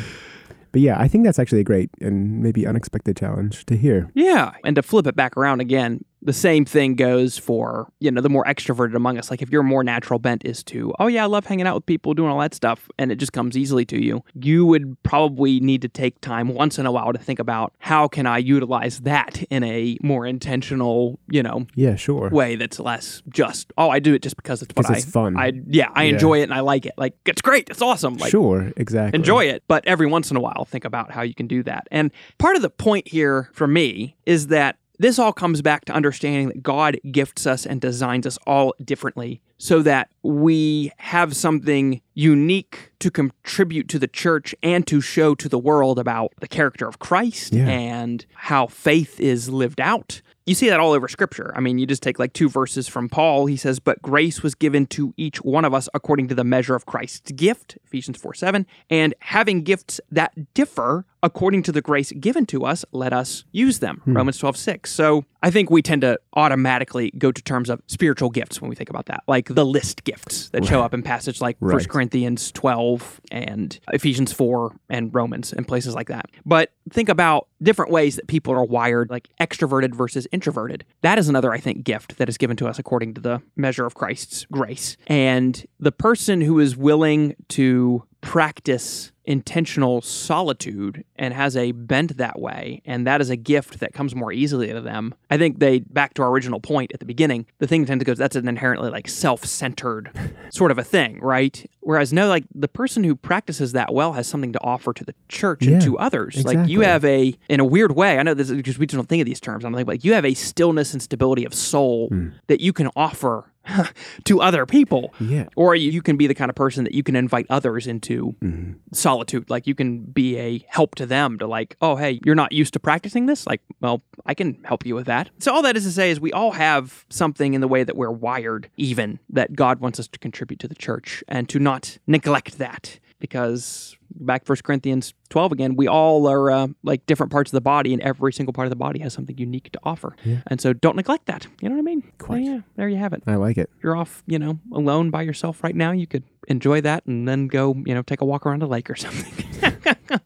but 0.73 0.80
yeah, 0.80 0.99
I 1.00 1.06
think 1.06 1.25
that's 1.25 1.38
actually 1.38 1.61
a 1.61 1.64
great 1.64 1.90
and 2.00 2.42
maybe 2.42 2.66
unexpected 2.66 3.16
challenge 3.16 3.64
to 3.66 3.76
hear. 3.76 4.11
Yeah. 4.14 4.52
And 4.64 4.75
to 4.76 4.83
flip 4.83 5.06
it 5.06 5.14
back 5.14 5.37
around 5.37 5.61
again, 5.61 6.04
the 6.25 6.33
same 6.33 6.64
thing 6.64 6.95
goes 6.95 7.37
for, 7.38 7.93
you 8.00 8.11
know, 8.11 8.21
the 8.21 8.28
more 8.31 8.45
extroverted 8.45 8.95
among 8.97 9.19
us. 9.19 9.31
Like 9.31 9.43
if 9.43 9.50
your 9.50 9.62
more 9.62 9.85
natural 9.85 10.19
bent 10.19 10.45
is 10.45 10.62
to, 10.64 10.93
oh 10.99 11.07
yeah, 11.07 11.23
I 11.25 11.26
love 11.26 11.45
hanging 11.47 11.66
out 11.66 11.75
with 11.75 11.87
people, 11.87 12.14
doing 12.14 12.31
all 12.31 12.40
that 12.40 12.54
stuff, 12.54 12.88
and 12.99 13.12
it 13.12 13.16
just 13.16 13.33
comes 13.33 13.57
easily 13.57 13.85
to 13.87 14.02
you, 14.02 14.23
you 14.35 14.64
would 14.66 15.00
probably 15.02 15.61
need 15.61 15.83
to 15.83 15.88
take 15.88 16.21
time 16.21 16.49
once 16.49 16.78
in 16.78 16.87
a 16.87 16.93
while 16.93 17.12
to 17.12 17.19
think 17.19 17.38
about 17.38 17.75
how 17.78 18.09
can 18.09 18.26
I 18.26 18.38
utilize 18.38 19.00
that 19.00 19.43
in 19.50 19.62
a 19.64 19.99
more 20.02 20.26
intentional, 20.26 21.19
you 21.28 21.43
know, 21.43 21.66
Yeah, 21.75 21.97
sure. 21.97 22.28
way 22.31 22.57
that's 22.57 22.81
less 22.81 23.23
just, 23.28 23.73
oh, 23.76 23.90
I 23.90 23.99
do 23.99 24.14
it 24.14 24.23
just 24.23 24.37
because 24.37 24.62
it's 24.62 24.75
what 24.75 24.88
I 24.88 24.95
it's 24.97 25.04
fun. 25.04 25.37
I 25.37 25.52
yeah, 25.66 25.90
I 25.95 26.04
Yeah. 26.04 26.12
enjoy 26.14 26.40
it 26.40 26.45
and 26.45 26.54
I 26.54 26.61
like 26.61 26.87
it. 26.87 26.95
Like 26.97 27.14
it's 27.26 27.43
great. 27.43 27.69
It's 27.69 27.83
awesome. 27.83 28.16
Like 28.16 28.31
sure, 28.31 28.73
exactly. 28.76 29.19
enjoy 29.19 29.45
it, 29.45 29.62
but 29.69 29.87
every 29.87 30.07
once 30.07 30.31
in 30.31 30.37
a 30.37 30.40
while, 30.40 30.64
think 30.64 30.85
about 30.85 31.11
how 31.11 31.23
you 31.23 31.35
can 31.35 31.47
do 31.47 31.62
that. 31.64 31.87
And 31.90 32.11
part 32.38 32.57
of 32.57 32.62
the 32.62 32.71
point 32.71 33.09
here 33.09 33.50
for 33.52 33.66
me 33.66 34.16
is 34.26 34.47
that 34.49 34.76
this 34.99 35.19
all 35.19 35.33
comes 35.33 35.63
back 35.63 35.85
to 35.87 35.93
understanding 35.93 36.49
that 36.49 36.63
God 36.63 36.99
gifts 37.11 37.47
us 37.47 37.67
and 37.67 37.81
designs 37.81 38.27
us 38.27 38.39
all 38.47 38.75
differently 38.85 39.41
so 39.59 39.83
that 39.83 40.09
we 40.23 40.91
have 40.99 41.37
something 41.37 42.01
unique 42.15 42.91
to 43.01 43.11
contribute 43.11 43.89
to 43.89 43.99
the 43.99 44.09
church 44.09 44.55
and 44.63 44.87
to 44.87 45.01
show 45.01 45.35
to 45.35 45.49
the 45.49 45.59
world 45.59 45.99
about 45.99 46.33
the 46.41 46.49
character 46.49 46.87
of 46.89 46.99
Christ 46.99 47.53
Yeah. 47.53 47.69
and 47.69 48.25
how 48.35 48.67
faith 48.67 49.21
is 49.21 49.49
lived 49.49 49.81
out. 49.81 50.23
You 50.47 50.55
see 50.55 50.69
that 50.69 50.79
all 50.79 50.93
over 50.93 51.09
scripture. 51.09 51.55
I 51.57 51.61
mean, 51.61 51.79
you 51.79 51.87
just 51.87 52.03
take 52.03 52.19
like 52.19 52.35
two 52.35 52.51
verses 52.51 52.87
from 52.87 53.09
Paul. 53.09 53.47
He 53.47 53.57
says, 53.57 53.79
But 53.79 54.03
grace 54.03 54.43
was 54.43 54.55
given 54.55 54.85
to 54.89 55.15
each 55.17 55.39
one 55.43 55.65
of 55.65 55.73
us 55.73 55.89
according 55.95 56.29
to 56.29 56.35
the 56.35 56.45
measure 56.45 56.75
of 56.75 56.85
Christ's 56.85 57.33
gift, 57.33 57.79
Ephesians 57.87 58.19
4 58.19 58.35
7. 58.35 58.67
And 58.91 59.15
having 59.21 59.63
gifts 59.63 60.03
that 60.11 60.53
differ 60.53 61.07
according 61.23 61.63
to 61.63 61.73
the 61.73 61.81
grace 61.81 62.13
given 62.13 62.45
to 62.47 62.67
us, 62.67 62.85
let 62.93 63.15
us 63.15 63.45
use 63.53 63.79
them, 63.79 64.03
hmm. 64.05 64.15
Romans 64.15 64.37
12 64.37 64.59
6. 64.59 64.93
So 64.93 65.25
I 65.43 65.51
think 65.51 65.71
we 65.71 65.81
tend 65.81 66.03
to 66.03 66.19
automatically 66.35 67.11
go 67.17 67.33
to 67.33 67.43
terms 67.43 67.71
of 67.71 67.81
spiritual 67.87 68.29
gifts 68.29 68.61
when 68.61 68.69
we 68.69 68.77
think 68.77 68.91
about 68.91 69.07
that, 69.07 69.23
like 69.27 69.44
the 69.47 69.65
list 69.65 70.05
gifts 70.05 70.49
that 70.51 70.65
show 70.65 70.83
up 70.83 70.95
in 70.95 71.03
passage 71.03 71.41
like 71.41 71.57
Right. 71.61 71.75
1 71.75 71.85
Corinthians 71.87 72.53
12 72.53 73.21
and 73.31 73.79
Ephesians 73.93 74.33
4 74.33 74.75
and 74.89 75.15
Romans 75.15 75.53
and 75.53 75.67
places 75.67 75.95
like 75.95 76.09
that. 76.09 76.27
But 76.45 76.73
think 76.91 77.09
about 77.09 77.49
different 77.63 77.91
ways 77.91 78.17
that 78.17 78.27
people 78.27 78.53
are 78.55 78.65
wired, 78.65 79.11
like 79.11 79.29
extroverted 79.41 79.95
versus 79.95 80.27
introverted. 80.33 80.85
That 81.03 81.19
is 81.19 81.29
another, 81.29 81.53
I 81.53 81.59
think, 81.59 81.85
gift 81.85 82.19
that 82.19 82.29
is 82.29 82.37
given 82.39 82.57
to 82.59 82.67
us 82.67 82.79
according 82.79 83.15
to 83.15 83.21
the 83.21 83.43
measure 83.57 83.87
of 83.87 83.95
Christ's 83.95 84.47
grace. 84.53 84.97
And 85.07 85.65
the 85.81 85.93
person 85.93 86.41
who 86.41 86.59
is 86.61 86.77
willing 86.77 87.37
to 87.51 88.05
practice 88.25 89.13
intentional 89.27 90.03
solitude 90.03 91.03
and 91.17 91.33
has 91.33 91.57
a 91.57 91.73
bent 91.73 92.17
that 92.19 92.39
way 92.39 92.83
and 92.85 93.07
that 93.07 93.21
is 93.23 93.31
a 93.31 93.37
gift 93.37 93.81
that 93.81 93.93
comes 93.95 94.15
more 94.15 94.31
easily 94.33 94.71
to 94.71 94.81
them. 94.83 95.15
I 95.31 95.39
think 95.39 95.61
they 95.61 95.79
back 95.81 96.13
to 96.15 96.23
our 96.23 96.29
original 96.31 96.61
point 96.61 96.91
at 96.93 97.01
the 97.01 97.07
beginning 97.07 97.47
the 97.59 97.67
thing 97.67 97.87
tends 97.87 98.03
to 98.03 98.05
go 98.05 98.13
that's 98.15 98.37
an 98.37 98.49
inherently 98.49 98.91
like 98.91 99.09
self-centered 99.09 100.11
sort 100.51 100.71
of 100.71 100.79
a 100.79 100.85
thing 100.85 101.21
right? 101.21 101.65
Whereas 101.81 102.13
no 102.13 102.29
like 102.29 102.45
the 102.55 102.69
person 102.69 103.03
who 103.05 103.15
practices 103.17 103.73
that 103.73 103.95
well 103.95 104.13
has 104.15 104.27
something 104.27 104.53
to 104.53 104.61
offer 104.63 104.93
to 104.93 105.05
the 105.05 105.15
church 105.29 105.67
and 105.67 105.81
to 105.83 105.97
others. 105.99 106.45
Like 106.45 106.69
you 106.69 106.81
have 106.81 107.05
a 107.05 107.35
in 107.49 107.61
a 107.61 107.65
weird 107.65 107.93
way 107.97 108.19
i 108.19 108.23
know 108.23 108.35
this 108.35 108.51
is 108.51 108.57
because 108.57 108.79
we 108.79 108.87
just 108.87 108.97
don't 108.97 109.09
think 109.09 109.21
of 109.23 109.27
these 109.27 109.41
terms 109.41 109.65
i'm 109.65 109.73
like 109.73 109.87
like 109.87 110.05
you 110.05 110.13
have 110.15 110.25
a 110.25 110.35
stillness 110.35 110.93
and 110.93 111.03
stability 111.03 111.45
of 111.45 111.55
soul 111.55 112.09
Hmm. 112.09 112.29
that 112.49 112.61
you 112.61 112.73
can 112.73 112.89
offer 112.97 113.45
to 114.24 114.40
other 114.40 114.66
people 114.66 115.12
Yeah. 115.20 115.46
or 115.57 115.74
you, 115.74 116.03
can 116.03 116.16
be 116.16 116.27
the 116.27 116.35
kind 116.35 116.48
of 116.50 116.55
person 116.55 116.85
that 116.85 116.94
you 116.94 117.03
can 117.03 117.16
invite 117.16 117.46
others 117.50 117.87
into 117.87 118.35
Mm-hmm. 118.42 118.72
solitude. 118.92 119.48
Like 119.50 119.66
you 119.66 119.74
can 119.74 120.00
be 120.05 120.37
a 120.38 120.64
help 120.68 120.94
to 120.96 121.07
them 121.07 121.38
to 121.38 121.46
like, 121.46 121.77
oh, 121.81 121.96
hey, 121.96 122.20
you're 122.24 122.35
not 122.35 122.53
used 122.53 122.72
to 122.74 122.81
practicing 122.81 123.27
this. 123.27 123.46
Like, 123.46 123.61
well, 123.81 124.03
I 124.27 124.35
can 124.35 124.62
help 124.64 124.85
you 124.87 124.94
with 124.94 125.07
that. 125.07 125.31
So 125.38 125.53
all 125.55 125.62
that 125.62 125.77
is 125.77 125.85
to 125.85 125.92
say 125.92 126.11
is 126.11 126.20
we 126.20 126.33
all 126.33 126.53
have 126.53 127.05
something 127.11 127.55
in 127.55 127.61
the 127.61 127.68
way 127.68 127.85
that 127.85 127.96
we're 127.96 128.11
wired, 128.11 128.68
even 128.77 129.18
that 129.31 129.55
God 129.55 129.81
wants 129.81 129.98
us 129.98 130.09
to 130.09 130.18
contribute 130.18 130.59
to 130.61 130.68
the 130.68 130.74
church 130.74 131.22
and 131.29 131.48
to 131.48 131.59
not 131.59 131.98
neglect 132.07 132.59
that 132.59 132.98
because 133.18 133.96
back 134.14 134.44
First 134.44 134.64
Corinthians 134.64 135.14
12 135.31 135.53
again, 135.53 135.77
we 135.77 135.88
all 135.88 136.27
are 136.29 136.50
uh, 136.50 136.68
like 136.83 137.05
different 137.07 137.33
parts 137.33 137.50
of 137.50 137.55
the 137.57 137.61
body 137.61 137.92
and 137.92 138.03
every 138.03 138.33
single 138.33 138.53
part 138.53 138.66
of 138.66 138.70
the 138.70 138.77
body 138.77 139.00
has 139.00 139.12
something 139.12 139.37
unique 139.37 139.70
to 139.72 139.81
offer. 139.83 140.14
And 140.46 140.61
so 140.61 140.72
don't 140.72 140.96
neglect 140.96 141.27
that. 141.27 141.46
You 141.61 141.68
know 141.68 141.74
what 141.77 141.81
I 141.81 141.85
mean? 141.85 142.12
Quite. 142.18 142.42
Yeah, 142.44 142.61
there 142.77 142.88
you 142.88 142.96
have 142.96 143.12
it 143.12 143.22
I 143.27 143.37
like 143.37 143.59
it. 143.59 143.70
you're 143.83 143.96
off, 143.96 144.22
you 144.27 144.38
know, 144.38 144.59
alone 144.72 145.11
by 145.11 145.22
yourself 145.22 145.62
right 145.64 145.74
now, 145.74 145.92
you 145.92 146.07
could 146.07 146.24
enjoy 146.48 146.81
that 146.83 147.05
and 147.07 147.27
then 147.29 147.48
go, 147.48 147.74
you 147.87 147.94
know, 147.94 148.03
take 148.03 148.20
a 148.20 148.24
walk 148.24 148.46
around 148.46 148.62
a 148.62 148.66
lake 148.66 148.90
or 148.90 148.96
something. 148.96 149.33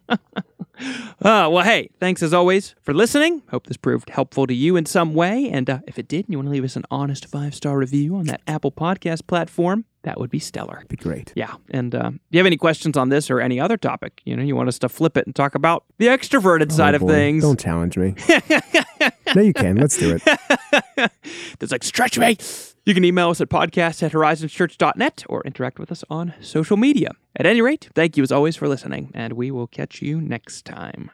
Uh, 1.21 1.49
well, 1.51 1.65
hey, 1.65 1.91
thanks 1.99 2.23
as 2.23 2.33
always 2.33 2.77
for 2.81 2.95
listening. 2.95 3.43
Hope 3.51 3.67
this 3.67 3.77
proved 3.77 4.09
helpful 4.11 4.47
to 4.47 4.55
you 4.55 4.77
in 4.77 4.87
some 4.87 5.15
way. 5.15 5.51
And 5.51 5.69
uh, 5.69 5.81
if 5.89 5.99
it 5.99 6.07
did, 6.07 6.27
and 6.27 6.33
you 6.33 6.39
want 6.39 6.47
to 6.47 6.53
leave 6.53 6.63
us 6.63 6.77
an 6.77 6.85
honest 6.93 7.27
five 7.27 7.57
star 7.57 7.77
review 7.77 8.15
on 8.15 8.27
that 8.27 8.41
Apple 8.47 8.71
Podcast 8.71 9.27
platform, 9.27 9.85
that 10.03 10.21
would 10.21 10.31
be 10.31 10.39
stellar. 10.39 10.85
Be 10.89 10.95
great. 10.97 11.33
Yeah. 11.35 11.55
And 11.71 11.93
uh, 11.93 12.13
if 12.15 12.21
you 12.31 12.39
have 12.39 12.47
any 12.47 12.57
questions 12.57 12.97
on 12.97 13.09
this 13.09 13.31
or 13.33 13.41
any 13.41 13.59
other 13.59 13.77
topic, 13.77 14.23
you 14.25 14.37
know, 14.37 14.45
you 14.45 14.55
want 14.55 14.69
us 14.69 14.79
to 14.79 14.89
flip 14.89 15.17
it 15.17 15.27
and 15.27 15.35
talk 15.35 15.57
about 15.57 15.85
the 15.99 16.07
extroverted 16.07 16.71
side 16.71 16.95
Oh, 16.95 17.05
of 17.05 17.11
things. 17.11 17.43
Don't 17.43 17.59
challenge 17.59 17.99
me. 17.99 18.15
no, 19.35 19.43
you 19.43 19.53
can. 19.53 19.75
Let's 19.77 19.97
do 19.97 20.17
it. 20.21 21.11
that's 21.59 21.73
like 21.73 21.83
stretch 21.83 22.17
me. 22.17 22.37
You 22.89 22.95
can 22.95 23.05
email 23.05 23.29
us 23.29 23.43
at 23.43 23.51
podcast 23.51 24.03
at 24.03 24.13
horizonschurch.net 24.13 25.25
or 25.29 25.43
interact 25.45 25.79
with 25.79 25.93
us 25.93 26.05
on 26.09 26.33
social 26.41 26.79
media. 26.79 27.11
At 27.37 27.45
any 27.45 27.61
rate, 27.61 27.91
thank 27.95 28.17
you 28.17 28.23
as 28.23 28.33
always 28.33 28.57
for 28.57 28.67
listening, 28.67 29.11
and 29.13 29.35
we 29.35 29.51
will 29.51 29.67
catch 29.67 30.01
you 30.01 30.23
next 30.23 30.65
time. 30.65 31.11